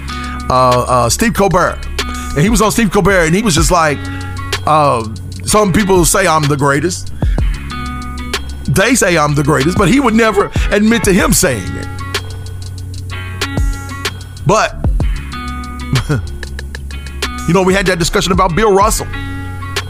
uh, 0.49 0.85
uh, 0.87 1.09
Steve 1.09 1.33
Colbert, 1.33 1.79
and 2.35 2.39
he 2.39 2.49
was 2.49 2.61
on 2.61 2.71
Steve 2.71 2.91
Colbert, 2.91 3.25
and 3.25 3.35
he 3.35 3.41
was 3.41 3.55
just 3.55 3.71
like, 3.71 3.97
uh, 4.65 5.03
some 5.45 5.73
people 5.73 6.05
say 6.05 6.27
I'm 6.27 6.43
the 6.43 6.57
greatest. 6.57 7.11
They 8.65 8.95
say 8.95 9.17
I'm 9.17 9.35
the 9.35 9.43
greatest, 9.43 9.77
but 9.77 9.89
he 9.89 9.99
would 9.99 10.13
never 10.13 10.51
admit 10.71 11.03
to 11.03 11.13
him 11.13 11.33
saying 11.33 11.67
it. 11.67 11.87
But, 14.45 14.75
you 17.47 17.53
know, 17.53 17.63
we 17.63 17.73
had 17.73 17.85
that 17.87 17.97
discussion 17.99 18.31
about 18.31 18.55
Bill 18.55 18.73
Russell. 18.73 19.07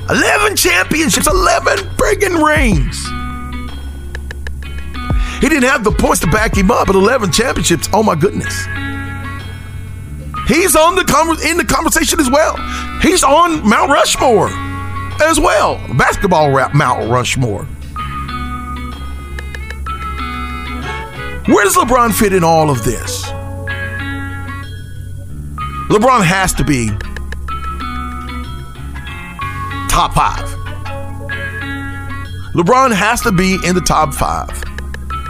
11 0.10 0.56
championships, 0.58 1.28
11 1.28 1.78
friggin' 1.96 2.44
rings. 2.46 3.08
He 5.42 5.50
didn't 5.50 5.70
have 5.70 5.84
the 5.84 5.92
points 5.92 6.20
to 6.22 6.28
back 6.28 6.56
him 6.56 6.72
up, 6.72 6.88
but 6.88 6.96
11 6.96 7.32
championships, 7.32 7.90
oh 7.94 8.04
my 8.04 8.16
goodness. 8.16 8.66
He's 10.48 10.76
on 10.76 10.96
the 10.96 11.04
con- 11.06 11.42
in 11.46 11.58
the 11.58 11.66
conversation 11.66 12.20
as 12.20 12.30
well. 12.30 12.58
He's 13.02 13.24
on 13.24 13.68
Mount 13.68 13.90
Rushmore 13.92 14.50
as 15.22 15.40
well. 15.40 15.78
Basketball 15.98 16.52
rap 16.52 16.74
Mount 16.74 17.10
Rushmore. 17.10 17.66
Where 21.48 21.66
does 21.66 21.76
LeBron 21.76 22.14
fit 22.14 22.34
in 22.34 22.44
all 22.44 22.70
of 22.70 22.84
this? 22.84 23.26
LeBron 25.90 26.24
has 26.24 26.54
to 26.54 26.64
be 26.64 26.88
top 29.90 30.14
five. 30.14 30.50
LeBron 32.54 32.94
has 32.94 33.22
to 33.22 33.32
be 33.32 33.58
in 33.66 33.76
the 33.76 33.82
top 33.82 34.14
five. 34.14 34.50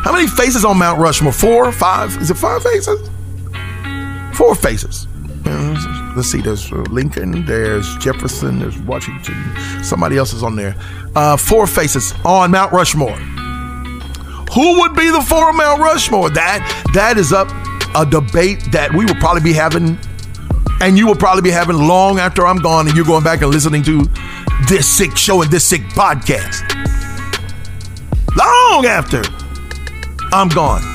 How 0.03 0.11
many 0.11 0.27
faces 0.27 0.65
on 0.65 0.77
Mount 0.77 0.99
Rushmore? 0.99 1.31
Four, 1.31 1.71
five? 1.71 2.15
Is 2.21 2.29
it 2.29 2.35
five 2.35 2.61
faces? 2.63 3.09
Four 4.35 4.55
faces. 4.55 5.07
Let's 6.15 6.27
see. 6.27 6.41
There's 6.41 6.71
Lincoln. 6.71 7.45
There's 7.45 7.95
Jefferson. 7.97 8.59
There's 8.59 8.77
Washington. 8.79 9.35
Somebody 9.83 10.17
else 10.17 10.33
is 10.33 10.43
on 10.43 10.55
there. 10.55 10.75
Uh, 11.15 11.37
four 11.37 11.67
faces 11.67 12.13
on 12.23 12.51
Mount 12.51 12.71
Rushmore. 12.71 13.15
Who 14.53 14.79
would 14.81 14.95
be 14.95 15.09
the 15.09 15.21
four 15.21 15.45
on 15.45 15.57
Mount 15.57 15.81
Rushmore? 15.81 16.29
That 16.29 16.89
that 16.93 17.17
is 17.17 17.33
up 17.33 17.49
a 17.95 18.05
debate 18.05 18.71
that 18.71 18.93
we 18.93 19.05
will 19.05 19.15
probably 19.15 19.41
be 19.41 19.53
having, 19.53 19.97
and 20.81 20.97
you 20.97 21.07
will 21.07 21.15
probably 21.15 21.41
be 21.41 21.51
having 21.51 21.77
long 21.77 22.19
after 22.19 22.45
I'm 22.45 22.57
gone, 22.57 22.87
and 22.87 22.95
you're 22.95 23.05
going 23.05 23.23
back 23.23 23.41
and 23.41 23.51
listening 23.51 23.83
to 23.83 24.07
this 24.69 24.87
sick 24.87 25.17
show 25.17 25.41
and 25.41 25.51
this 25.51 25.65
sick 25.65 25.81
podcast. 25.93 26.61
Long 28.35 28.85
after 28.85 29.23
I'm 30.31 30.49
gone. 30.49 30.92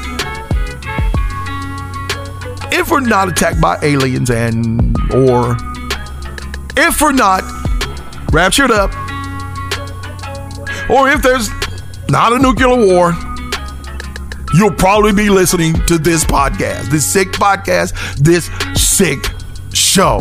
If 2.79 2.93
we're 2.93 3.01
not 3.01 3.29
attacked 3.29 3.61
by 3.61 3.77
aliens 3.83 4.31
and 4.31 4.97
or 5.13 5.57
if 6.77 7.01
we're 7.01 7.11
not 7.11 7.43
raptured 8.33 8.71
up, 8.71 8.93
or 10.89 11.09
if 11.09 11.21
there's 11.21 11.51
not 12.09 12.33
a 12.33 12.39
nuclear 12.39 12.69
war, 12.69 13.15
you'll 14.55 14.71
probably 14.71 15.13
be 15.13 15.29
listening 15.29 15.75
to 15.87 15.99
this 15.99 16.25
podcast, 16.25 16.85
this 16.85 17.05
sick 17.05 17.33
podcast, 17.33 17.95
this 18.19 18.49
sick 18.81 19.27
show. 19.75 20.21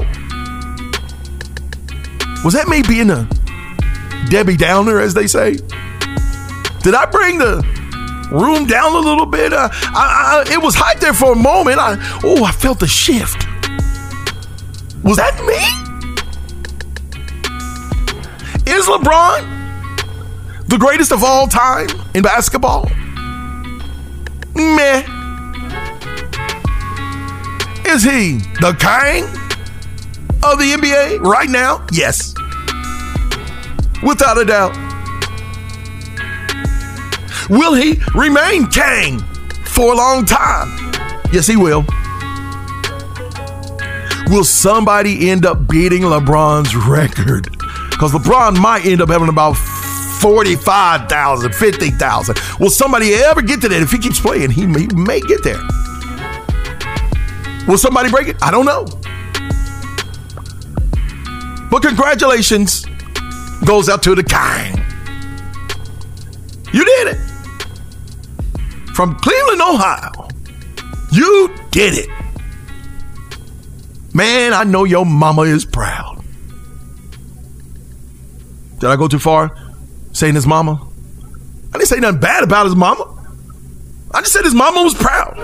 Was 2.43 2.53
that 2.53 2.67
me 2.67 2.81
being 2.81 3.11
a 3.11 3.29
Debbie 4.29 4.57
Downer, 4.57 4.99
as 4.99 5.13
they 5.13 5.27
say? 5.27 5.57
Did 6.81 6.95
I 6.95 7.05
bring 7.05 7.37
the 7.37 7.76
room 8.31 8.65
down 8.65 8.93
a 8.95 8.99
little 8.99 9.25
bit? 9.25 9.53
Uh, 9.53 9.69
I, 9.71 10.45
I, 10.47 10.53
it 10.53 10.61
was 10.61 10.75
hot 10.75 10.99
there 10.99 11.13
for 11.13 11.33
a 11.33 11.35
moment. 11.35 11.79
I, 11.79 11.97
oh, 12.23 12.43
I 12.43 12.51
felt 12.51 12.79
the 12.79 12.87
shift. 12.87 13.45
Was 15.03 15.17
that 15.17 15.39
me? 15.45 15.87
Is 18.69 18.85
LeBron 18.85 20.67
the 20.67 20.77
greatest 20.77 21.11
of 21.11 21.23
all 21.23 21.47
time 21.47 21.87
in 22.13 22.23
basketball? 22.23 22.89
Meh. 24.55 25.03
Is 27.85 28.03
he 28.03 28.39
the 28.59 28.75
king 28.77 29.23
of 30.43 30.59
the 30.59 30.73
NBA 30.75 31.21
right 31.21 31.49
now? 31.49 31.85
Yes. 31.91 32.33
Without 34.03 34.37
a 34.37 34.45
doubt. 34.45 34.87
Will 37.49 37.73
he 37.73 37.99
remain 38.13 38.67
king 38.67 39.19
for 39.65 39.93
a 39.93 39.95
long 39.95 40.25
time? 40.25 40.67
Yes, 41.31 41.47
he 41.47 41.55
will. 41.55 41.86
Will 44.27 44.43
somebody 44.43 45.29
end 45.29 45.45
up 45.45 45.67
beating 45.67 46.01
LeBron's 46.01 46.75
record? 46.75 47.49
Because 47.89 48.12
LeBron 48.12 48.60
might 48.60 48.86
end 48.86 49.01
up 49.01 49.10
having 49.10 49.29
about 49.29 49.53
45,000, 49.53 51.55
50,000. 51.55 52.39
Will 52.60 52.69
somebody 52.69 53.13
ever 53.13 53.41
get 53.41 53.62
to 53.62 53.69
that? 53.69 53.81
If 53.81 53.91
he 53.91 53.97
keeps 53.97 54.19
playing, 54.19 54.51
he 54.51 54.65
may, 54.65 54.88
may 54.88 55.21
get 55.21 55.43
there. 55.43 55.62
Will 57.67 57.77
somebody 57.77 58.10
break 58.10 58.27
it? 58.27 58.36
I 58.41 58.51
don't 58.51 58.65
know. 58.65 58.86
But 61.69 61.81
congratulations 61.81 62.86
goes 63.65 63.89
out 63.89 64.03
to 64.03 64.15
the 64.15 64.23
king. 64.23 64.66
From 68.97 69.13
Cleveland, 69.19 69.62
Ohio. 69.62 70.27
You 71.12 71.53
did 71.69 71.93
it. 71.93 72.10
Man, 74.12 74.53
I 74.53 74.63
know 74.63 74.86
your 74.86 75.05
mama 75.05 75.43
is 75.43 75.65
proud. 75.65 76.25
Did 78.79 78.89
I 78.89 78.95
go 78.95 79.07
too 79.07 79.19
far? 79.19 79.55
saying 80.13 80.33
his 80.33 80.47
mama. 80.47 80.83
I 81.69 81.77
didn't 81.77 81.89
say 81.89 81.99
nothing 81.99 82.19
bad 82.19 82.43
about 82.43 82.65
his 82.65 82.75
mama. 82.75 83.05
I 84.10 84.21
just 84.21 84.33
said 84.33 84.43
his 84.45 84.55
mama 84.55 84.81
was 84.81 84.95
proud. 84.95 85.38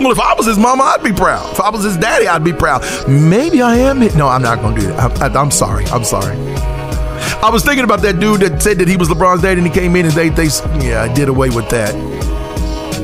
Well, 0.00 0.10
if 0.10 0.18
I 0.18 0.34
was 0.34 0.46
his 0.46 0.58
mama, 0.58 0.82
I'd 0.82 1.04
be 1.04 1.12
proud. 1.12 1.48
If 1.52 1.60
I 1.60 1.70
was 1.70 1.84
his 1.84 1.96
daddy, 1.96 2.26
I'd 2.26 2.42
be 2.42 2.52
proud. 2.52 2.82
Maybe 3.08 3.62
I 3.62 3.76
am. 3.76 4.00
No, 4.18 4.26
I'm 4.26 4.42
not 4.42 4.60
going 4.60 4.74
to 4.74 4.80
do 4.80 4.86
that. 4.88 5.36
I, 5.36 5.40
am 5.40 5.52
sorry. 5.52 5.84
I'm 5.86 6.02
sorry. 6.02 6.36
I 7.40 7.50
was 7.50 7.64
thinking 7.64 7.84
about 7.84 8.02
that 8.02 8.18
dude 8.18 8.40
that 8.40 8.60
said 8.60 8.78
that 8.78 8.88
he 8.88 8.96
was 8.96 9.08
LeBron's 9.08 9.42
dad 9.42 9.58
and 9.58 9.66
he 9.66 9.72
came 9.72 9.94
in 9.94 10.06
and 10.06 10.14
they, 10.14 10.28
they 10.28 10.48
yeah, 10.84 11.02
I 11.08 11.14
did 11.14 11.28
away 11.28 11.50
with 11.50 11.68
that. 11.70 11.94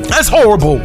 That's 0.09 0.27
horrible. 0.27 0.79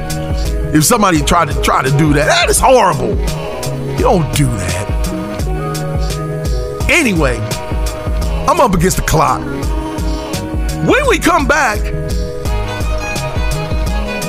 If 0.73 0.85
somebody 0.85 1.21
tried 1.21 1.49
to 1.49 1.61
try 1.61 1.83
to 1.83 1.91
do 1.99 2.13
that, 2.13 2.27
that 2.27 2.49
is 2.49 2.61
horrible. 2.61 3.11
You 3.11 3.99
don't 3.99 4.33
do 4.37 4.47
that. 4.47 4.87
Anyway, 6.89 7.39
I'm 8.47 8.61
up 8.61 8.73
against 8.73 8.99
the 8.99 9.03
clock. 9.03 9.41
When 10.87 11.09
we 11.09 11.19
come 11.19 11.49
back, 11.49 11.81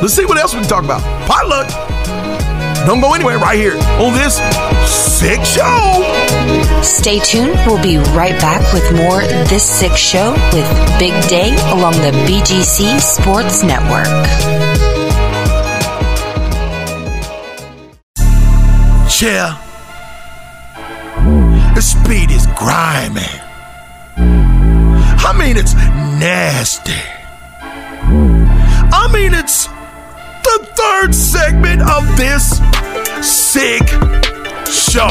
let's 0.02 0.16
see 0.16 0.26
what 0.26 0.40
else 0.40 0.56
we 0.56 0.62
can 0.62 0.70
talk 0.70 0.84
about. 0.84 1.02
Potluck. 1.28 1.91
Don't 2.86 3.00
go 3.00 3.14
anywhere 3.14 3.38
right 3.38 3.58
here 3.58 3.76
on 4.00 4.14
this 4.14 4.38
sick 4.90 5.46
show. 5.46 6.82
Stay 6.82 7.20
tuned. 7.20 7.54
We'll 7.66 7.82
be 7.82 7.98
right 8.16 8.40
back 8.42 8.74
with 8.74 8.84
more 8.96 9.22
This 9.48 9.64
Sick 9.64 9.96
Show 9.96 10.32
with 10.52 10.68
Big 11.00 11.14
Day 11.30 11.56
along 11.72 11.94
the 11.94 12.12
BGC 12.26 13.00
Sports 13.00 13.64
Network. 13.64 14.08
Yeah. 19.22 19.62
The 21.76 21.82
speed 21.82 22.32
is 22.32 22.48
grimy. 22.58 23.22
I 25.24 25.36
mean, 25.38 25.56
it's 25.58 25.76
nasty. 25.76 26.94
I 28.94 29.10
mean, 29.14 29.36
it's 29.36 29.68
the 30.58 30.66
third 30.76 31.16
segment 31.16 31.82
of 31.82 32.04
this 32.18 32.60
sick 33.26 33.88
show. 34.68 35.08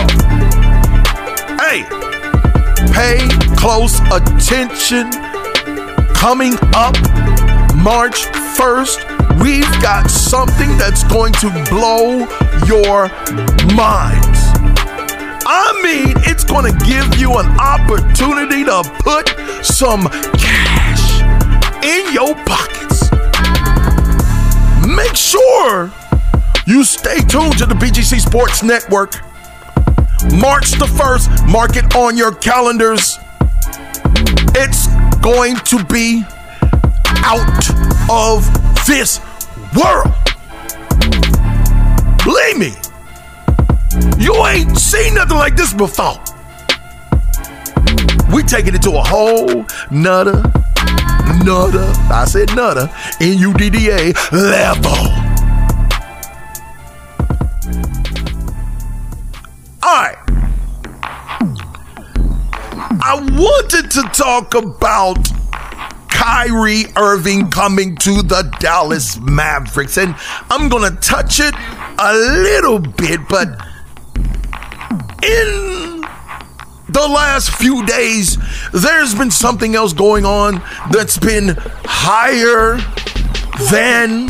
Hey, 1.56 1.84
pay 2.92 3.26
close 3.56 4.00
attention. 4.10 5.10
Coming 6.12 6.54
up 6.74 6.94
March 7.74 8.26
1st, 8.58 9.40
we've 9.42 9.70
got 9.80 10.10
something 10.10 10.76
that's 10.76 11.04
going 11.04 11.32
to 11.34 11.48
blow 11.70 12.26
your 12.66 13.08
minds. 13.74 14.40
I 15.46 15.80
mean, 15.82 16.14
it's 16.28 16.44
going 16.44 16.70
to 16.70 16.78
give 16.84 17.18
you 17.18 17.38
an 17.38 17.46
opportunity 17.58 18.64
to 18.64 18.82
put 19.00 19.28
some 19.64 20.02
cash 20.36 21.22
in 21.82 22.12
your 22.12 22.34
pockets. 22.44 22.79
Make 24.96 25.14
sure 25.14 25.92
you 26.66 26.82
stay 26.82 27.20
tuned 27.20 27.58
to 27.58 27.66
the 27.66 27.76
BGC 27.78 28.20
Sports 28.20 28.64
Network. 28.64 29.14
March 30.40 30.72
the 30.72 30.86
1st, 30.86 31.50
mark 31.50 31.76
it 31.76 31.94
on 31.94 32.16
your 32.16 32.34
calendars. 32.34 33.18
It's 34.54 34.88
going 35.18 35.56
to 35.56 35.84
be 35.84 36.24
out 37.24 37.70
of 38.10 38.44
this 38.86 39.20
world. 39.76 40.12
Believe 42.24 42.58
me, 42.58 42.72
you 44.18 44.34
ain't 44.44 44.76
seen 44.76 45.14
nothing 45.14 45.36
like 45.36 45.54
this 45.54 45.72
before. 45.72 46.20
We 48.34 48.42
taking 48.42 48.74
it 48.74 48.82
to 48.82 48.92
a 48.98 49.02
whole 49.02 49.64
nutter, 49.90 50.42
nutter, 51.44 51.92
I 52.12 52.24
said 52.26 52.54
nutter, 52.54 52.90
N-U-D-D-A 53.20 54.12
level. 54.32 54.90
All 59.82 59.96
right. 59.96 60.16
I 63.02 63.14
wanted 63.32 63.90
to 63.92 64.02
talk 64.12 64.54
about 64.54 65.18
Kyrie 66.08 66.84
Irving 66.96 67.50
coming 67.50 67.96
to 67.96 68.22
the 68.22 68.42
Dallas 68.60 69.18
Mavericks, 69.18 69.96
and 69.96 70.14
I'm 70.50 70.68
going 70.68 70.92
to 70.92 71.00
touch 71.00 71.40
it 71.40 71.54
a 71.98 72.12
little 72.14 72.78
bit, 72.78 73.20
but 73.28 73.48
in 75.22 75.89
the 76.92 77.08
last 77.08 77.50
few 77.50 77.84
days, 77.86 78.36
there's 78.72 79.14
been 79.14 79.30
something 79.30 79.74
else 79.74 79.92
going 79.92 80.24
on 80.24 80.62
that's 80.90 81.18
been 81.18 81.54
higher 81.84 82.76
than 83.70 84.26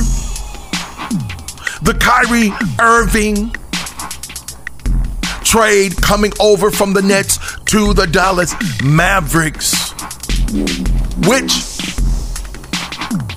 the 1.83 1.97
Kyrie 1.99 2.53
Irving 2.81 3.55
trade 5.45 5.97
coming 6.01 6.33
over 6.39 6.71
from 6.71 6.93
the 6.93 7.03
Nets 7.03 7.39
to 7.65 7.93
the 7.95 8.07
Dallas 8.07 8.55
Mavericks. 8.83 9.93
which 11.27 11.53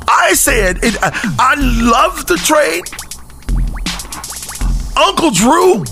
I 0.08 0.34
said 0.36 0.80
it, 0.84 0.96
I, 1.02 1.36
I 1.40 1.56
love 1.56 2.26
the 2.28 2.38
trade. 2.38 2.84
Uncle 4.96 5.32
Drew 5.32 5.84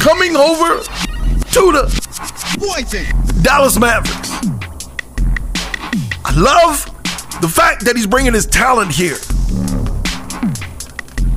coming 0.00 0.34
over 0.36 0.82
to 1.52 1.70
the 1.70 3.42
Dallas 3.42 3.78
Mavericks. 3.78 4.32
I 6.24 6.32
love 6.34 6.86
the 7.42 7.48
fact 7.48 7.84
that 7.84 7.94
he's 7.94 8.06
bringing 8.06 8.32
his 8.32 8.46
talent 8.46 8.92
here. 8.92 9.18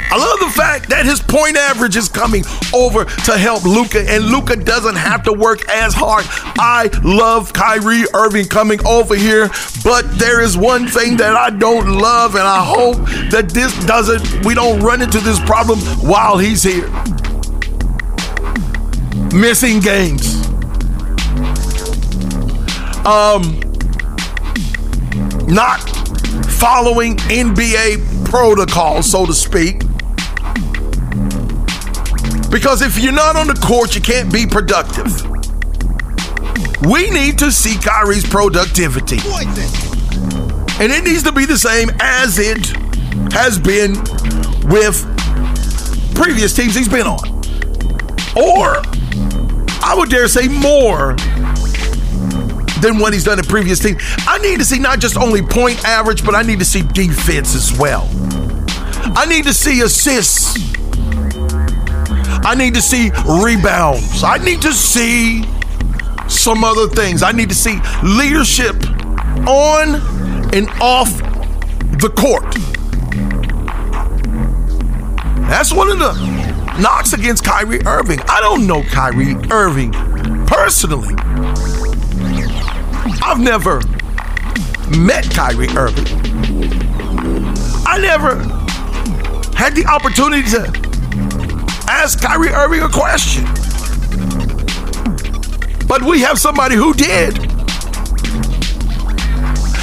I 0.10 0.18
love 0.18 0.40
the 0.40 0.54
fact 0.56 0.88
that 0.90 1.06
his 1.06 1.20
point 1.20 1.58
average 1.58 1.98
is 1.98 2.08
coming 2.08 2.46
over 2.74 3.04
to 3.04 3.38
help 3.38 3.66
Luka, 3.66 4.06
and 4.08 4.24
Luka 4.24 4.56
doesn't 4.56 4.96
have 4.96 5.24
to 5.24 5.34
work 5.34 5.68
as 5.68 5.94
hard. 5.94 6.24
I 6.58 6.90
love 7.04 7.52
Kyrie 7.52 8.06
Irving 8.14 8.46
coming 8.46 8.80
over 8.88 9.16
here, 9.16 9.50
but 9.84 10.04
there 10.18 10.42
is 10.42 10.56
one 10.56 10.88
thing 10.88 11.18
that 11.18 11.36
I 11.36 11.50
don't 11.50 12.00
love, 12.00 12.36
and 12.36 12.44
I 12.44 12.64
hope 12.64 12.98
that 13.32 13.50
this 13.50 13.78
doesn't, 13.86 14.46
we 14.46 14.54
don't 14.54 14.80
run 14.80 15.02
into 15.02 15.20
this 15.20 15.42
problem 15.42 15.80
while 16.08 16.38
he's 16.38 16.64
here. 16.64 16.90
Missing 19.36 19.82
games. 19.82 20.36
Um, 23.06 23.60
not 25.48 25.82
following 26.58 27.18
NBA 27.18 28.30
protocol, 28.30 29.04
so 29.04 29.26
to 29.26 29.34
speak. 29.34 29.80
Because 32.50 32.82
if 32.82 32.98
you're 32.98 33.12
not 33.12 33.36
on 33.36 33.48
the 33.48 33.60
court, 33.62 33.94
you 33.94 34.02
can't 34.02 34.32
be 34.32 34.46
productive. 34.46 35.12
We 36.90 37.10
need 37.10 37.38
to 37.40 37.52
see 37.52 37.78
Kyrie's 37.78 38.26
productivity. 38.26 39.20
And 40.82 40.92
it 40.94 41.04
needs 41.04 41.24
to 41.24 41.34
be 41.34 41.46
the 41.46 41.58
same 41.58 41.90
as 42.00 42.40
it 42.40 42.68
has 43.34 43.60
been 43.60 43.96
with 44.70 45.04
previous 46.16 46.56
teams 46.56 46.76
he's 46.76 46.88
been 46.88 47.06
on. 47.06 47.36
Or, 48.38 48.82
I 49.88 49.94
would 49.96 50.10
dare 50.10 50.28
say, 50.28 50.48
more 50.48 51.14
than 52.82 52.98
what 52.98 53.14
he's 53.14 53.24
done 53.24 53.38
in 53.38 53.46
previous 53.46 53.78
teams. 53.78 54.02
I 54.28 54.40
need 54.40 54.58
to 54.58 54.66
see 54.66 54.80
not 54.80 55.00
just 55.00 55.16
only 55.16 55.44
point 55.44 55.86
average, 55.86 56.26
but 56.26 56.34
I 56.34 56.42
need 56.42 56.58
to 56.58 56.66
see 56.66 56.82
defense 56.82 57.54
as 57.54 57.78
well. 57.78 58.10
I 59.16 59.28
need 59.28 59.46
to 59.46 59.54
see 59.54 59.82
assists. 59.82 60.58
I 62.44 62.56
need 62.58 62.74
to 62.74 62.82
see 62.82 63.12
rebounds. 63.44 64.24
I 64.24 64.40
need 64.44 64.62
to 64.64 64.74
see 64.74 65.44
some 66.28 66.64
other 66.64 66.88
things. 66.88 67.22
I 67.22 67.32
need 67.32 67.50
to 67.50 67.56
see 67.56 67.80
leadership 68.04 68.76
on 69.48 70.02
and 70.52 70.68
off 70.82 71.16
the 72.02 72.12
court. 72.16 72.56
That's 75.48 75.72
one 75.72 75.92
of 75.92 76.00
the 76.00 76.35
knocks 76.80 77.14
against 77.14 77.44
Kyrie 77.44 77.82
Irving. 77.86 78.20
I 78.28 78.42
don't 78.42 78.68
know 78.68 78.84
Kyrie 78.84 79.36
Irving 79.52 79.92
personally. 80.46 81.16
I've 83.24 83.40
never 83.40 83.82
met 84.98 85.30
Kyrie 85.32 85.70
Irving. 85.70 86.06
I 87.88 87.98
never 88.00 88.36
had 89.56 89.74
the 89.76 89.86
opportunity 89.86 90.50
to 90.52 91.86
ask 91.90 92.22
Kyrie 92.22 92.50
Irving 92.50 92.82
a 92.82 92.90
question. 92.90 93.46
But 95.88 96.02
we 96.02 96.22
have 96.22 96.40
somebody 96.40 96.76
who 96.76 96.94
did. 96.94 97.36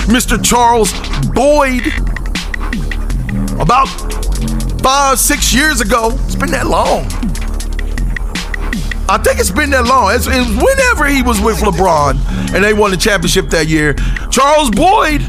Mr. 0.09 0.43
Charles 0.45 0.93
Boyd, 1.30 1.86
about 3.61 4.12
five, 4.83 5.18
six 5.18 5.55
years 5.55 5.80
ago. 5.80 6.11
It's 6.24 6.35
been 6.35 6.51
that 6.51 6.66
long. 6.66 7.07
I 9.09 9.18
think 9.18 9.39
it's 9.39 9.51
been 9.51 9.70
that 9.70 9.85
long. 9.85 10.14
It's, 10.14 10.26
it's 10.26 10.49
whenever 10.49 11.07
he 11.07 11.22
was 11.22 11.41
with 11.41 11.59
LeBron 11.59 12.55
and 12.55 12.64
they 12.64 12.72
won 12.72 12.91
the 12.91 12.97
championship 12.97 13.49
that 13.51 13.68
year. 13.68 13.95
Charles 14.30 14.70
Boyd 14.70 15.22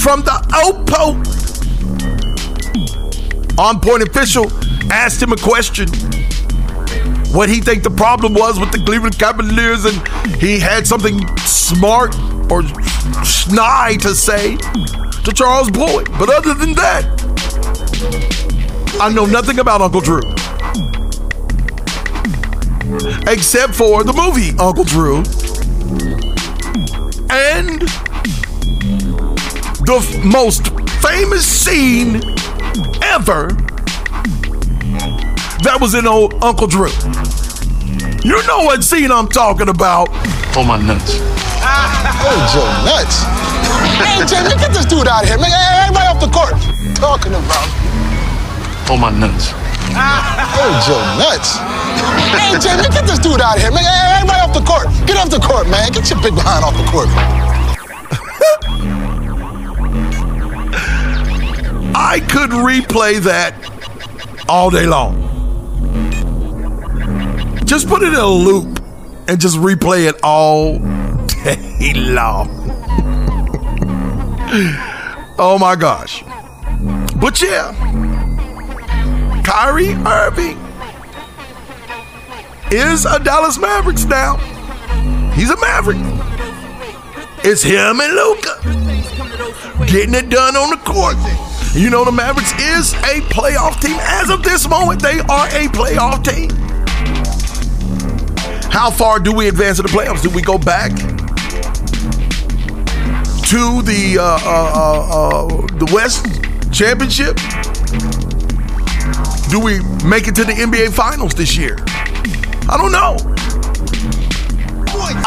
from 0.00 0.20
the 0.22 0.36
Opo 0.52 1.20
on 3.58 3.80
point 3.80 4.02
official 4.02 4.50
asked 4.92 5.22
him 5.22 5.32
a 5.32 5.36
question. 5.36 5.88
What 7.32 7.48
he 7.48 7.60
think 7.60 7.82
the 7.82 7.90
problem 7.90 8.34
was 8.34 8.60
with 8.60 8.70
the 8.70 8.78
Cleveland 8.78 9.18
Cavaliers, 9.18 9.84
and 9.84 10.36
he 10.36 10.60
had 10.60 10.86
something 10.86 11.26
smart 11.38 12.14
or 12.50 12.62
snide 13.24 14.00
to 14.00 14.14
say 14.14 14.56
to 14.56 15.32
Charles 15.34 15.70
Boyd. 15.70 16.08
But 16.18 16.30
other 16.30 16.54
than 16.54 16.74
that, 16.74 17.23
I 19.00 19.10
know 19.12 19.26
nothing 19.26 19.58
about 19.58 19.80
Uncle 19.80 20.00
Drew. 20.00 20.20
Except 23.26 23.74
for 23.74 24.04
the 24.04 24.12
movie 24.12 24.50
Uncle 24.58 24.84
Drew 24.84 25.16
and 27.30 27.80
the 29.86 29.96
f- 29.98 30.24
most 30.24 30.68
famous 31.00 31.44
scene 31.46 32.16
ever 33.02 33.48
that 35.64 35.78
was 35.80 35.94
in 35.94 36.06
old 36.06 36.34
Uncle 36.42 36.66
Drew. 36.66 36.90
You 38.22 38.46
know 38.46 38.64
what 38.64 38.84
scene 38.84 39.10
I'm 39.10 39.28
talking 39.28 39.68
about. 39.68 40.08
Oh 40.56 40.64
my 40.66 40.80
nuts. 40.80 41.18
Ah. 41.66 42.22
Oh, 42.26 42.52
Joe, 42.54 42.84
nuts. 42.86 43.53
Hey, 43.98 44.24
Jay, 44.26 44.42
man, 44.42 44.56
get 44.58 44.72
this 44.72 44.86
dude 44.86 45.08
out 45.08 45.22
of 45.22 45.28
here, 45.28 45.38
man. 45.38 45.50
Hey, 45.50 45.86
everybody 45.86 46.06
off 46.06 46.20
the 46.20 46.28
court. 46.30 46.54
Talking 46.96 47.34
about. 47.34 47.68
Oh 48.90 48.96
my 49.00 49.10
nuts. 49.10 49.52
Oh, 49.96 50.82
Joe, 50.86 51.00
nuts. 51.18 51.56
Hey, 52.34 52.58
Jay, 52.58 52.76
man, 52.76 52.90
get 52.90 53.06
this 53.06 53.18
dude 53.18 53.40
out 53.40 53.56
of 53.56 53.62
here, 53.62 53.70
man. 53.70 53.84
Hey, 53.84 54.14
everybody 54.20 54.40
off 54.40 54.52
the 54.52 54.60
court. 54.64 54.86
Get 55.06 55.16
off 55.16 55.30
the 55.30 55.38
court, 55.40 55.68
man. 55.68 55.92
Get 55.92 56.10
your 56.10 56.20
big 56.22 56.34
behind 56.34 56.64
off 56.64 56.76
the 56.76 56.84
court. 56.90 57.08
I 61.96 62.18
could 62.28 62.50
replay 62.50 63.20
that 63.20 63.54
all 64.48 64.68
day 64.70 64.86
long. 64.86 65.20
Just 67.64 67.88
put 67.88 68.02
it 68.02 68.08
in 68.08 68.14
a 68.14 68.26
loop 68.26 68.80
and 69.28 69.40
just 69.40 69.56
replay 69.56 70.08
it 70.08 70.16
all 70.22 70.78
day 71.44 71.92
long. 71.94 72.48
Oh 74.56 75.56
my 75.60 75.74
gosh. 75.74 76.22
But 77.20 77.42
yeah, 77.42 77.72
Kyrie 79.44 79.94
Irving 80.06 80.56
is 82.70 83.04
a 83.04 83.18
Dallas 83.18 83.58
Mavericks 83.58 84.04
now. 84.04 84.36
He's 85.34 85.50
a 85.50 85.60
Maverick. 85.60 85.98
It's 87.42 87.64
him 87.64 88.00
and 88.00 88.14
Luka 88.14 88.60
getting 89.90 90.14
it 90.14 90.30
done 90.30 90.54
on 90.54 90.70
the 90.70 90.80
court. 90.84 91.16
You 91.74 91.90
know, 91.90 92.04
the 92.04 92.12
Mavericks 92.12 92.52
is 92.52 92.92
a 92.94 93.22
playoff 93.34 93.80
team. 93.80 93.96
As 93.98 94.30
of 94.30 94.44
this 94.44 94.68
moment, 94.68 95.02
they 95.02 95.18
are 95.18 95.48
a 95.48 95.66
playoff 95.74 96.22
team. 96.22 96.50
How 98.70 98.88
far 98.88 99.18
do 99.18 99.32
we 99.32 99.48
advance 99.48 99.78
to 99.78 99.82
the 99.82 99.88
playoffs? 99.88 100.22
Do 100.22 100.30
we 100.30 100.42
go 100.42 100.58
back 100.58 100.92
to 103.46 103.82
the 103.82 104.16
uh, 104.18 104.24
uh, 104.24 104.72
uh, 104.74 105.44
uh, 105.44 105.66
the 105.78 105.90
West 105.92 106.26
Championship? 106.72 107.36
Do 109.50 109.60
we 109.60 109.80
make 110.08 110.28
it 110.28 110.34
to 110.36 110.44
the 110.44 110.52
NBA 110.52 110.92
Finals 110.92 111.34
this 111.34 111.56
year? 111.56 111.76
I 112.68 112.76
don't 112.78 112.92
know. 112.92 113.16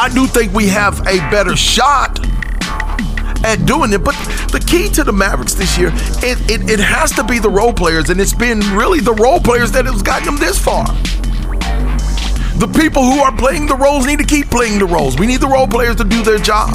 I 0.00 0.10
do 0.12 0.26
think 0.26 0.52
we 0.52 0.68
have 0.68 1.00
a 1.06 1.18
better 1.30 1.56
shot 1.56 2.18
at 3.44 3.64
doing 3.64 3.92
it. 3.92 4.02
But 4.02 4.14
the 4.50 4.64
key 4.66 4.88
to 4.90 5.04
the 5.04 5.12
Mavericks 5.12 5.54
this 5.54 5.78
year, 5.78 5.90
it, 6.22 6.38
it, 6.50 6.68
it 6.68 6.80
has 6.80 7.12
to 7.12 7.24
be 7.24 7.38
the 7.38 7.50
role 7.50 7.72
players, 7.72 8.10
and 8.10 8.20
it's 8.20 8.34
been 8.34 8.60
really 8.74 9.00
the 9.00 9.14
role 9.14 9.40
players 9.40 9.70
that 9.72 9.86
has 9.86 10.02
gotten 10.02 10.26
them 10.26 10.36
this 10.38 10.58
far. 10.58 10.86
The 12.58 12.66
people 12.78 13.02
who 13.02 13.20
are 13.20 13.34
playing 13.36 13.66
the 13.66 13.76
roles 13.76 14.06
need 14.06 14.18
to 14.18 14.26
keep 14.26 14.50
playing 14.50 14.80
the 14.80 14.86
roles. 14.86 15.16
We 15.18 15.26
need 15.26 15.40
the 15.40 15.46
role 15.46 15.68
players 15.68 15.96
to 15.96 16.04
do 16.04 16.22
their 16.22 16.38
job. 16.38 16.74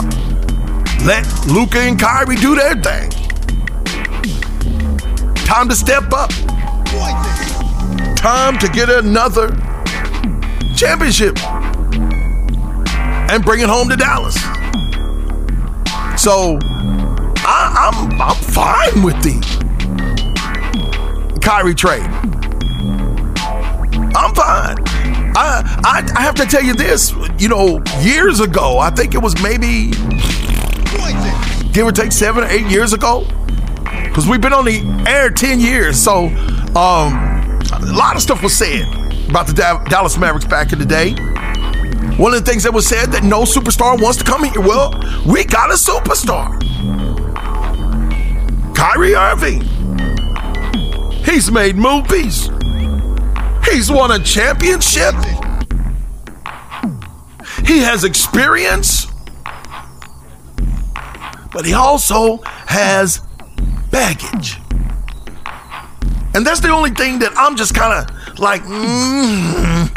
Let 1.06 1.28
Luka 1.48 1.80
and 1.80 2.00
Kyrie 2.00 2.38
do 2.38 2.56
their 2.56 2.76
thing. 2.76 3.10
Time 5.46 5.68
to 5.68 5.76
step 5.76 6.14
up. 6.14 6.30
Time 8.16 8.58
to 8.60 8.70
get 8.70 8.90
another 8.90 9.50
championship 10.78 11.38
and 13.30 13.44
bring 13.44 13.60
it 13.60 13.68
home 13.68 13.90
to 13.90 13.98
Dallas. 13.98 14.36
So 16.16 16.58
I, 16.64 17.92
I'm 17.92 18.22
I'm 18.22 18.36
fine 18.38 19.04
with 19.04 19.22
the 19.24 19.42
Kyrie 21.42 21.76
trade. 21.76 22.08
I'm 24.16 24.34
fine. 24.34 24.78
I, 25.36 25.64
I 25.84 26.10
I 26.16 26.22
have 26.22 26.36
to 26.36 26.46
tell 26.46 26.64
you 26.64 26.74
this. 26.74 27.12
You 27.38 27.50
know, 27.50 27.84
years 28.00 28.40
ago, 28.40 28.80
I 28.80 28.90
think 28.90 29.16
it 29.16 29.22
was 29.22 29.36
maybe 29.44 29.92
give 31.74 31.88
or 31.88 31.92
take 31.92 32.12
seven 32.12 32.44
or 32.44 32.48
eight 32.48 32.68
years 32.68 32.94
ago. 32.94 33.26
Because 34.04 34.28
we've 34.28 34.42
been 34.42 34.54
on 34.54 34.66
the 34.66 35.06
air 35.08 35.30
10 35.30 35.60
years. 35.60 36.02
So 36.02 36.28
um, 36.76 37.60
a 37.72 37.94
lot 37.94 38.16
of 38.16 38.22
stuff 38.22 38.44
was 38.44 38.56
said 38.56 38.84
about 39.30 39.48
the 39.48 39.54
Da- 39.54 39.84
Dallas 39.86 40.18
Mavericks 40.18 40.46
back 40.46 40.72
in 40.72 40.80
the 40.80 40.86
day. 40.86 41.12
One 42.18 42.34
of 42.34 42.46
the 42.46 42.50
things 42.50 42.64
that 42.64 42.74
was 42.74 42.88
said 42.88 43.08
that 43.12 43.24
no 43.24 43.42
superstar 43.42 44.00
wants 44.00 44.20
to 44.20 44.24
come 44.24 44.44
here. 44.44 44.62
Well, 44.62 44.92
we 45.26 45.44
got 45.44 45.72
a 45.72 45.74
superstar. 45.74 46.60
Kyrie 48.76 49.16
Irving. 49.16 49.62
He's 51.24 51.52
made 51.52 51.76
movies. 51.76 52.50
He's 53.66 53.90
won 53.90 54.12
a 54.12 54.20
championship. 54.20 55.16
He 57.66 57.80
has 57.80 58.04
experience. 58.04 59.08
But 61.54 61.66
he 61.66 61.74
also 61.74 62.42
has 62.66 63.22
baggage. 63.92 64.58
And 66.34 66.46
that's 66.46 66.62
the 66.62 66.70
only 66.70 66.90
thing 66.90 67.20
that 67.20 67.32
I'm 67.38 67.56
just 67.56 67.76
kind 67.76 67.94
of 67.94 68.40
like, 68.40 68.64
mm. 68.64 69.94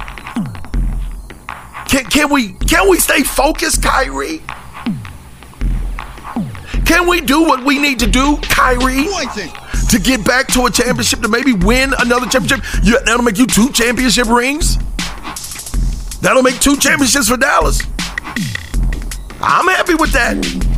can, 1.88 2.04
can 2.04 2.30
we 2.30 2.52
can 2.52 2.90
we 2.90 2.98
stay 2.98 3.22
focused, 3.22 3.82
Kyrie? 3.82 4.42
Can 6.84 7.08
we 7.08 7.20
do 7.22 7.40
what 7.40 7.64
we 7.64 7.78
need 7.78 7.98
to 8.00 8.06
do, 8.06 8.36
Kyrie? 8.42 9.08
To 9.90 9.98
get 9.98 10.24
back 10.24 10.48
to 10.48 10.66
a 10.66 10.70
championship, 10.70 11.20
to 11.20 11.28
maybe 11.28 11.52
win 11.52 11.94
another 11.98 12.26
championship. 12.26 12.64
You, 12.84 13.00
that'll 13.04 13.22
make 13.22 13.38
you 13.38 13.46
two 13.46 13.72
championship 13.72 14.28
rings. 14.28 14.76
That'll 16.20 16.42
make 16.42 16.60
two 16.60 16.76
championships 16.76 17.28
for 17.28 17.36
Dallas. 17.36 17.82
I'm 19.40 19.66
happy 19.68 19.94
with 19.94 20.12
that. 20.12 20.75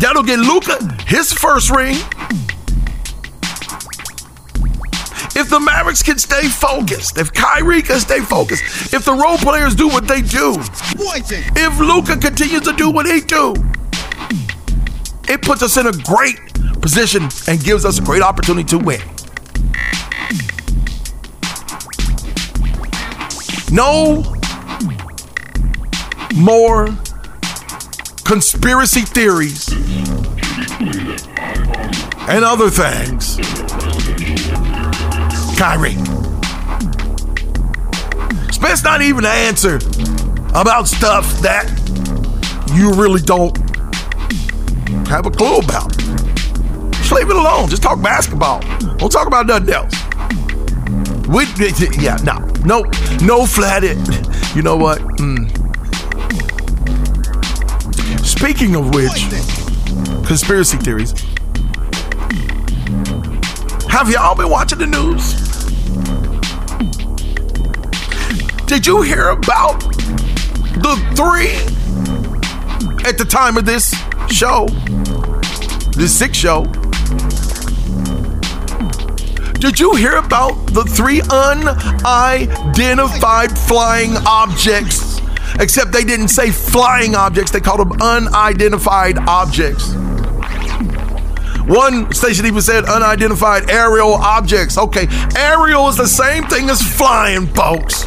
That'll 0.00 0.22
get 0.22 0.38
Luka 0.38 0.78
his 1.06 1.30
first 1.30 1.70
ring. 1.70 1.96
If 5.36 5.48
the 5.48 5.60
Mavericks 5.60 6.02
can 6.02 6.18
stay 6.18 6.48
focused, 6.48 7.18
if 7.18 7.32
Kyrie 7.32 7.82
can 7.82 8.00
stay 8.00 8.20
focused, 8.20 8.92
if 8.94 9.04
the 9.04 9.12
role 9.12 9.36
players 9.36 9.74
do 9.74 9.88
what 9.88 10.08
they 10.08 10.22
do, 10.22 10.56
if 10.58 11.78
Luka 11.78 12.16
continues 12.16 12.62
to 12.62 12.72
do 12.72 12.90
what 12.90 13.06
he 13.06 13.20
do, 13.20 13.54
it 15.28 15.42
puts 15.42 15.62
us 15.62 15.76
in 15.76 15.86
a 15.86 15.92
great 15.92 16.38
position 16.80 17.28
and 17.46 17.62
gives 17.62 17.84
us 17.84 17.98
a 17.98 18.02
great 18.02 18.22
opportunity 18.22 18.64
to 18.64 18.78
win. 18.78 19.00
No 23.70 24.24
more 26.34 26.88
conspiracy 28.30 29.00
theories 29.00 29.66
and 32.28 32.44
other 32.44 32.70
things. 32.70 33.38
Kyrie. 35.58 35.96
Spence 38.52 38.84
not 38.84 39.02
even 39.02 39.24
to 39.24 39.28
answer 39.28 39.80
about 40.54 40.86
stuff 40.86 41.26
that 41.40 41.66
you 42.72 42.92
really 42.92 43.20
don't 43.20 43.58
have 45.08 45.26
a 45.26 45.30
clue 45.32 45.56
about. 45.56 45.90
Just 46.92 47.10
leave 47.10 47.30
it 47.30 47.36
alone. 47.36 47.68
Just 47.68 47.82
talk 47.82 48.00
basketball. 48.00 48.60
Don't 48.98 49.10
talk 49.10 49.26
about 49.26 49.46
nothing 49.48 49.70
else. 49.70 49.92
We, 51.26 51.46
yeah, 52.00 52.16
no, 52.22 52.38
no, 52.64 52.88
no 53.26 53.44
flatted. 53.44 53.98
You 54.52 54.62
know 54.62 54.76
what? 54.76 54.98
Mm. 54.98 55.59
Speaking 58.40 58.74
of 58.74 58.94
which, 58.94 59.28
conspiracy 60.26 60.78
theories. 60.78 61.12
Have 63.90 64.08
y'all 64.08 64.34
been 64.34 64.48
watching 64.48 64.78
the 64.78 64.86
news? 64.86 65.34
Did 68.64 68.86
you 68.86 69.02
hear 69.02 69.28
about 69.28 69.80
the 70.80 70.96
three 71.14 71.52
at 73.06 73.18
the 73.18 73.26
time 73.26 73.58
of 73.58 73.66
this 73.66 73.94
show? 74.30 74.68
This 75.94 76.18
six 76.18 76.38
show. 76.38 76.64
Did 79.60 79.78
you 79.78 79.96
hear 79.96 80.16
about 80.16 80.54
the 80.68 80.84
three 80.84 81.20
unidentified 81.30 83.58
flying 83.58 84.16
objects? 84.26 84.99
Except 85.58 85.92
they 85.92 86.04
didn't 86.04 86.28
say 86.28 86.50
flying 86.50 87.14
objects, 87.14 87.50
they 87.50 87.60
called 87.60 87.80
them 87.80 88.00
unidentified 88.00 89.18
objects. 89.18 89.94
One 91.66 92.12
station 92.12 92.46
even 92.46 92.62
said 92.62 92.84
unidentified 92.84 93.70
aerial 93.70 94.14
objects. 94.14 94.76
Okay, 94.76 95.06
aerial 95.36 95.88
is 95.88 95.96
the 95.96 96.08
same 96.08 96.44
thing 96.44 96.68
as 96.68 96.82
flying, 96.82 97.46
folks. 97.48 98.04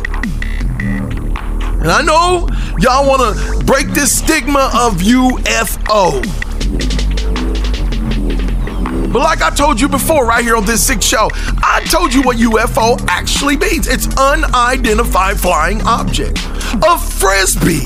And 0.79 1.91
I 1.91 2.01
know 2.01 2.47
y'all 2.79 3.07
want 3.07 3.37
to 3.37 3.65
break 3.65 3.87
this 3.87 4.17
stigma 4.17 4.71
of 4.73 4.97
UFO. 4.97 6.42
But 9.13 9.19
like 9.19 9.43
I 9.43 9.51
told 9.51 9.79
you 9.79 9.87
before, 9.87 10.25
right 10.25 10.43
here 10.43 10.55
on 10.55 10.65
this 10.65 10.83
sick 10.83 10.99
show, 10.99 11.29
I 11.61 11.85
told 11.85 12.11
you 12.11 12.23
what 12.23 12.37
UFO 12.37 12.99
actually 13.07 13.57
means. 13.57 13.87
It's 13.87 14.07
unidentified 14.17 15.39
flying 15.39 15.83
object. 15.83 16.39
A 16.83 16.97
frisbee 16.97 17.85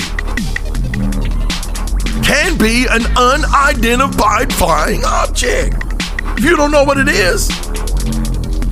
can 2.23 2.57
be 2.57 2.85
an 2.89 3.05
unidentified 3.17 4.53
flying 4.53 5.03
object. 5.03 5.75
If 6.37 6.45
you 6.45 6.55
don't 6.55 6.71
know 6.71 6.85
what 6.85 6.97
it 6.97 7.09
is, 7.09 7.49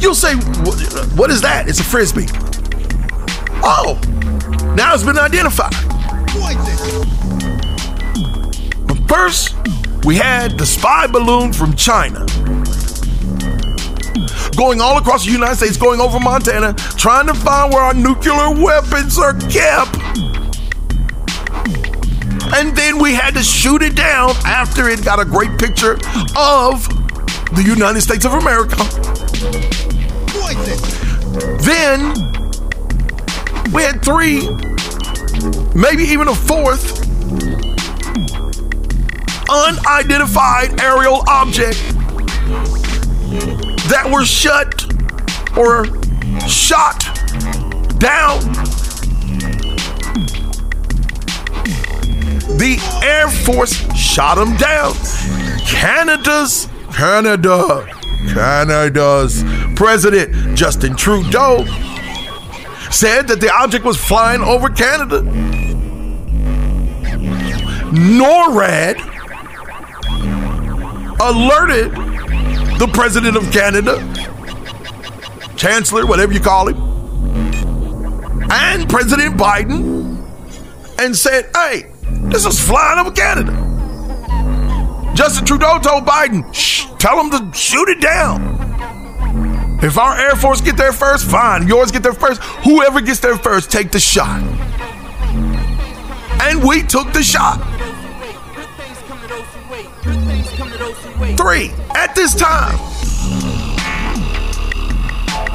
you'll 0.01 0.15
say, 0.15 0.35
What 1.15 1.29
is 1.31 1.41
that? 1.41 1.65
It's 1.67 1.81
a 1.81 1.83
frisbee. 1.83 2.27
Oh, 3.67 3.99
now 4.77 4.93
it's 4.93 5.03
been 5.03 5.17
identified. 5.17 5.73
First, 9.09 9.55
we 10.05 10.15
had 10.15 10.57
the 10.57 10.65
spy 10.65 11.07
balloon 11.07 11.51
from 11.51 11.75
China 11.75 12.23
going 14.55 14.79
all 14.79 14.97
across 14.97 15.25
the 15.25 15.31
United 15.31 15.55
States, 15.55 15.77
going 15.77 15.99
over 15.99 16.19
Montana, 16.19 16.73
trying 16.95 17.25
to 17.27 17.33
find 17.33 17.73
where 17.73 17.81
our 17.81 17.93
nuclear 17.93 18.51
weapons 18.51 19.17
are 19.17 19.33
kept. 19.33 19.97
And 22.53 22.77
then 22.77 22.99
we 22.99 23.13
had 23.13 23.33
to 23.33 23.43
shoot 23.43 23.81
it 23.81 23.95
down 23.95 24.31
after 24.45 24.87
it 24.87 25.03
got 25.03 25.19
a 25.19 25.25
great 25.25 25.57
picture 25.57 25.93
of 26.37 26.87
the 27.55 27.63
United 27.65 28.01
States 28.01 28.25
of 28.25 28.33
America. 28.33 28.77
Then 31.63 32.13
we 33.73 33.81
had 33.81 34.03
three, 34.05 34.47
maybe 35.73 36.03
even 36.03 36.27
a 36.27 36.35
fourth 36.35 36.95
unidentified 39.49 40.79
aerial 40.81 41.23
object 41.27 41.77
that 43.89 44.09
were 44.11 44.25
shut 44.25 44.85
or 45.57 45.85
shot 46.47 46.99
down. 47.99 48.41
The 52.57 52.79
Air 53.03 53.27
Force 53.29 53.73
shot 53.95 54.35
them 54.35 54.55
down. 54.57 54.93
Canada's 55.67 56.67
Canada, 56.91 57.87
Canada's 58.33 59.43
President 59.75 60.57
Justin 60.57 60.95
Trudeau 60.95 61.65
said 62.91 63.27
that 63.27 63.39
the 63.41 63.51
object 63.53 63.83
was 63.83 63.97
flying 63.97 64.41
over 64.41 64.69
Canada. 64.69 65.21
NORAD 67.91 69.14
alerted 71.21 71.91
the 72.79 72.89
President 72.93 73.37
of 73.37 73.51
Canada, 73.51 73.97
Chancellor, 75.55 76.05
whatever 76.05 76.33
you 76.33 76.39
call 76.39 76.67
him, 76.67 76.77
and 78.51 78.89
President 78.89 79.35
Biden, 79.37 80.21
and 80.99 81.15
said, 81.15 81.49
hey, 81.53 81.91
this 82.29 82.45
is 82.45 82.59
flying 82.59 82.99
over 82.99 83.11
Canada. 83.11 83.51
Justin 85.15 85.45
Trudeau 85.45 85.79
told 85.79 86.05
Biden, 86.05 86.53
Shh, 86.53 86.87
tell 86.99 87.17
him 87.19 87.31
to 87.31 87.57
shoot 87.57 87.87
it 87.87 88.01
down. 88.01 88.65
If 89.81 89.97
our 89.97 90.17
Air 90.17 90.35
Force 90.35 90.59
get 90.59 90.75
there 90.77 90.91
first, 90.91 91.29
fine. 91.29 91.67
Yours 91.67 91.91
get 91.91 92.03
there 92.03 92.13
first. 92.13 92.41
Whoever 92.41 92.99
gets 92.99 93.19
there 93.21 93.37
first, 93.37 93.71
take 93.71 93.91
the 93.91 93.99
shot. 93.99 94.41
And 96.41 96.63
we 96.63 96.81
took 96.83 97.13
the 97.13 97.23
shot. 97.23 97.59
Three 101.33 101.71
at 101.95 102.13
this 102.15 102.35
time. 102.35 102.77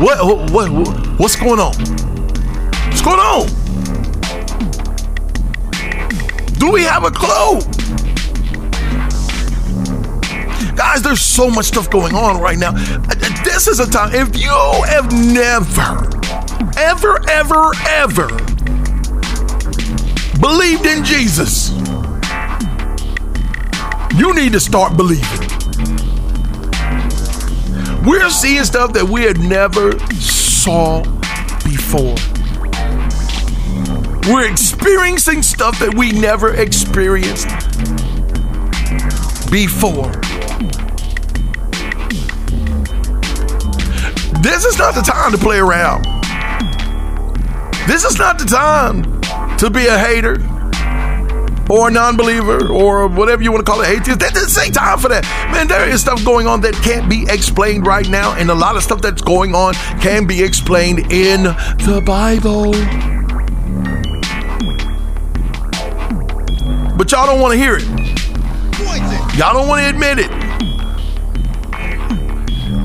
What, 0.02 0.50
what, 0.50 0.70
what 0.70 1.18
what's 1.18 1.36
going 1.36 1.60
on? 1.60 1.74
What's 2.88 3.02
going 3.02 3.20
on? 3.20 3.46
Do 6.58 6.70
we 6.70 6.82
have 6.82 7.04
a 7.04 7.10
clue? 7.10 7.60
Guys, 10.74 11.02
there's 11.02 11.20
so 11.20 11.50
much 11.50 11.66
stuff 11.66 11.90
going 11.90 12.14
on 12.14 12.40
right 12.40 12.58
now. 12.58 12.72
This 13.44 13.68
is 13.68 13.80
a 13.80 13.90
time, 13.90 14.14
if 14.14 14.36
you 14.38 14.50
have 14.86 15.12
never, 15.12 16.08
ever, 16.78 17.20
ever, 17.28 17.72
ever 17.86 18.28
believed 20.40 20.86
in 20.86 21.04
Jesus, 21.04 21.70
you 24.16 24.34
need 24.34 24.52
to 24.52 24.60
start 24.60 24.96
believing. 24.96 25.59
We're 28.04 28.30
seeing 28.30 28.64
stuff 28.64 28.94
that 28.94 29.04
we 29.04 29.24
had 29.24 29.38
never 29.38 29.98
saw 30.10 31.02
before. 31.62 32.16
We're 34.32 34.50
experiencing 34.50 35.42
stuff 35.42 35.78
that 35.80 35.94
we 35.94 36.12
never 36.12 36.54
experienced 36.54 37.48
before. 39.50 40.10
This 44.40 44.64
is 44.64 44.78
not 44.78 44.94
the 44.94 45.02
time 45.02 45.32
to 45.32 45.38
play 45.38 45.58
around. 45.58 46.04
This 47.86 48.04
is 48.04 48.18
not 48.18 48.38
the 48.38 48.46
time 48.46 49.02
to 49.58 49.68
be 49.68 49.86
a 49.86 49.98
hater 49.98 50.36
or 51.70 51.88
a 51.88 51.90
non-believer 51.90 52.68
or 52.68 53.06
whatever 53.06 53.42
you 53.42 53.52
want 53.52 53.64
to 53.64 53.70
call 53.70 53.80
it, 53.80 53.88
atheist. 53.88 54.18
This 54.18 54.58
ain't 54.58 54.74
time 54.74 54.98
for 54.98 55.08
that. 55.08 55.24
Man, 55.52 55.68
there 55.68 55.88
is 55.88 56.00
stuff 56.00 56.24
going 56.24 56.46
on 56.46 56.60
that 56.62 56.74
can't 56.74 57.08
be 57.08 57.24
explained 57.28 57.86
right 57.86 58.08
now, 58.08 58.34
and 58.34 58.50
a 58.50 58.54
lot 58.54 58.76
of 58.76 58.82
stuff 58.82 59.00
that's 59.00 59.22
going 59.22 59.54
on 59.54 59.74
can 60.00 60.26
be 60.26 60.42
explained 60.42 61.12
in 61.12 61.44
the 61.44 62.02
Bible. 62.04 62.72
But 66.96 67.12
y'all 67.12 67.26
don't 67.26 67.40
want 67.40 67.52
to 67.52 67.58
hear 67.58 67.76
it. 67.76 67.84
Y'all 69.38 69.54
don't 69.54 69.68
want 69.68 69.80
to 69.80 69.88
admit 69.88 70.18
it. 70.18 70.30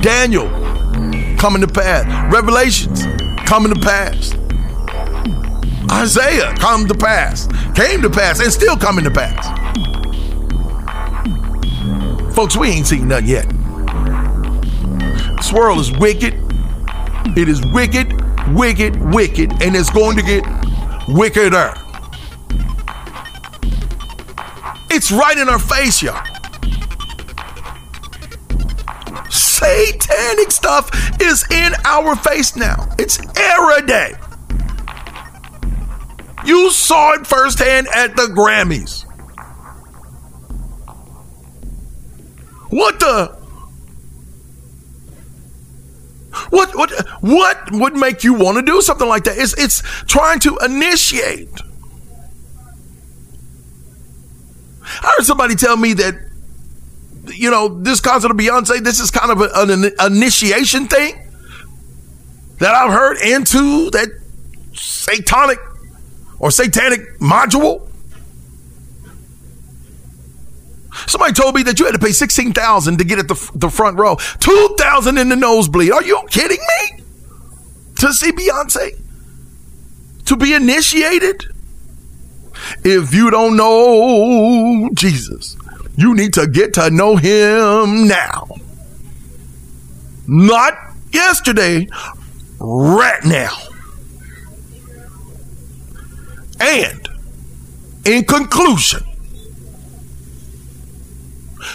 Daniel 0.01 0.47
coming 1.37 1.61
to 1.61 1.67
pass. 1.67 2.05
Revelations 2.31 3.03
coming 3.45 3.73
to 3.73 3.79
pass. 3.81 4.33
Isaiah 5.91 6.53
come 6.57 6.87
to 6.87 6.95
pass. 6.95 7.47
Came 7.75 8.01
to 8.01 8.09
pass 8.09 8.39
and 8.39 8.51
still 8.51 8.77
coming 8.77 9.03
to 9.05 9.11
pass. 9.11 9.45
Folks, 12.35 12.57
we 12.57 12.69
ain't 12.69 12.87
seen 12.87 13.07
nothing 13.07 13.27
yet. 13.27 13.49
This 15.37 15.53
world 15.53 15.79
is 15.79 15.91
wicked. 15.97 16.33
It 17.37 17.47
is 17.47 17.65
wicked, 17.67 18.13
wicked, 18.53 19.01
wicked, 19.13 19.51
and 19.61 19.75
it's 19.75 19.89
going 19.89 20.17
to 20.17 20.23
get 20.23 20.43
wickeder. 21.07 21.73
It's 24.89 25.11
right 25.11 25.37
in 25.37 25.49
our 25.49 25.59
face, 25.59 26.01
y'all. 26.01 26.23
Satanic 29.29 30.51
stuff 30.51 30.89
is 31.21 31.45
in 31.51 31.73
our 31.85 32.15
face 32.15 32.55
now. 32.55 32.89
It's 32.97 33.19
era 33.37 33.85
day. 33.85 34.13
You 36.45 36.71
saw 36.71 37.13
it 37.13 37.25
firsthand 37.25 37.87
at 37.93 38.15
the 38.15 38.23
Grammys. 38.23 39.03
What 42.69 42.99
the? 42.99 43.45
What 46.49 46.75
what 46.75 46.91
what 47.21 47.71
would 47.71 47.95
make 47.95 48.23
you 48.23 48.33
want 48.33 48.57
to 48.57 48.61
do 48.61 48.81
something 48.81 49.07
like 49.07 49.23
that? 49.23 49.37
It's 49.37 49.57
it's 49.57 49.81
trying 50.03 50.39
to 50.41 50.57
initiate. 50.63 51.49
I 55.01 55.13
heard 55.17 55.25
somebody 55.25 55.55
tell 55.55 55.77
me 55.77 55.93
that 55.93 56.15
you 57.27 57.49
know 57.49 57.69
this 57.81 58.01
concert 58.01 58.31
of 58.31 58.37
Beyonce. 58.37 58.83
This 58.83 58.99
is 58.99 59.09
kind 59.09 59.31
of 59.31 59.41
a, 59.41 59.49
an 59.53 60.11
initiation 60.13 60.87
thing 60.87 61.15
that 62.59 62.75
I've 62.75 62.91
heard 62.91 63.17
into 63.21 63.89
that 63.91 64.09
satanic 64.73 65.59
or 66.39 66.51
satanic 66.51 67.19
module. 67.19 67.87
Somebody 71.07 71.33
told 71.33 71.55
me 71.55 71.63
that 71.63 71.79
you 71.79 71.85
had 71.85 71.93
to 71.93 71.99
pay 71.99 72.11
sixteen 72.11 72.53
thousand 72.53 72.97
to 72.99 73.03
get 73.03 73.19
at 73.19 73.27
the, 73.27 73.51
the 73.55 73.69
front 73.69 73.97
row, 73.97 74.15
two 74.39 74.75
thousand 74.77 75.17
in 75.17 75.29
the 75.29 75.35
nosebleed. 75.35 75.91
Are 75.91 76.03
you 76.03 76.21
kidding 76.29 76.57
me? 76.59 77.03
To 77.99 78.13
see 78.13 78.31
Beyonce, 78.31 78.97
to 80.25 80.35
be 80.35 80.53
initiated. 80.53 81.45
If 82.83 83.13
you 83.13 83.29
don't 83.29 83.57
know 83.57 84.89
Jesus, 84.93 85.57
you 85.97 86.15
need 86.15 86.33
to 86.33 86.47
get 86.47 86.73
to 86.75 86.89
know 86.89 87.17
Him 87.17 88.07
now, 88.07 88.47
not 90.27 90.73
yesterday, 91.11 91.87
right 92.59 93.23
now. 93.25 93.55
And 96.65 97.07
in 98.05 98.23
conclusion, 98.25 99.03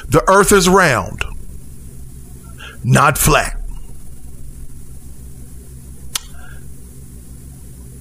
the 0.08 0.24
earth 0.28 0.50
is 0.50 0.68
round, 0.68 1.22
not 2.82 3.16
flat. 3.16 3.56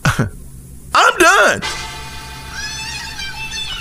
I'm 0.95 1.17
done. 1.17 1.61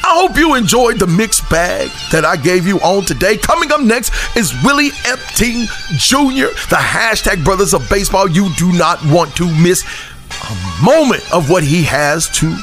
I 0.00 0.20
hope 0.20 0.36
you 0.36 0.54
enjoyed 0.54 0.98
the 0.98 1.06
mixed 1.06 1.48
bag 1.48 1.90
that 2.12 2.26
I 2.26 2.36
gave 2.36 2.66
you 2.66 2.78
on 2.80 3.06
today. 3.06 3.38
Coming 3.38 3.72
up 3.72 3.80
next 3.80 4.12
is 4.36 4.52
Willie 4.62 4.90
Epting 5.04 5.66
Jr., 5.96 6.48
the 6.68 6.76
hashtag 6.76 7.42
brothers 7.42 7.72
of 7.72 7.88
baseball. 7.88 8.28
You 8.28 8.52
do 8.56 8.70
not 8.72 9.02
want 9.06 9.34
to 9.36 9.46
miss 9.46 9.82
a 10.30 10.84
moment 10.84 11.22
of 11.32 11.48
what 11.48 11.64
he 11.64 11.82
has 11.84 12.28
to 12.38 12.54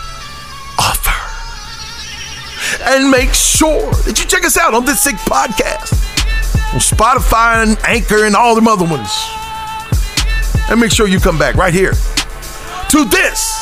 offer. 0.79 1.11
And 2.83 3.09
make 3.09 3.33
sure 3.33 3.91
that 4.05 4.19
you 4.19 4.25
check 4.25 4.45
us 4.45 4.57
out 4.57 4.73
on 4.73 4.85
this 4.85 5.01
sick 5.01 5.15
podcast 5.15 5.93
on 6.73 6.79
Spotify 6.79 7.63
and 7.63 7.77
Anchor 7.85 8.25
and 8.25 8.35
all 8.35 8.55
them 8.55 8.67
other 8.67 8.85
ones. 8.85 9.09
And 10.69 10.79
make 10.79 10.91
sure 10.91 11.07
you 11.07 11.19
come 11.19 11.37
back 11.37 11.55
right 11.55 11.73
here 11.73 11.93
to 11.93 13.05
this 13.05 13.55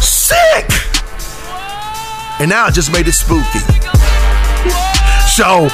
sick. 0.00 0.70
And 2.40 2.48
now 2.48 2.66
I 2.66 2.70
just 2.70 2.92
made 2.92 3.06
it 3.06 3.12
spooky. 3.12 3.60
So, 5.28 5.68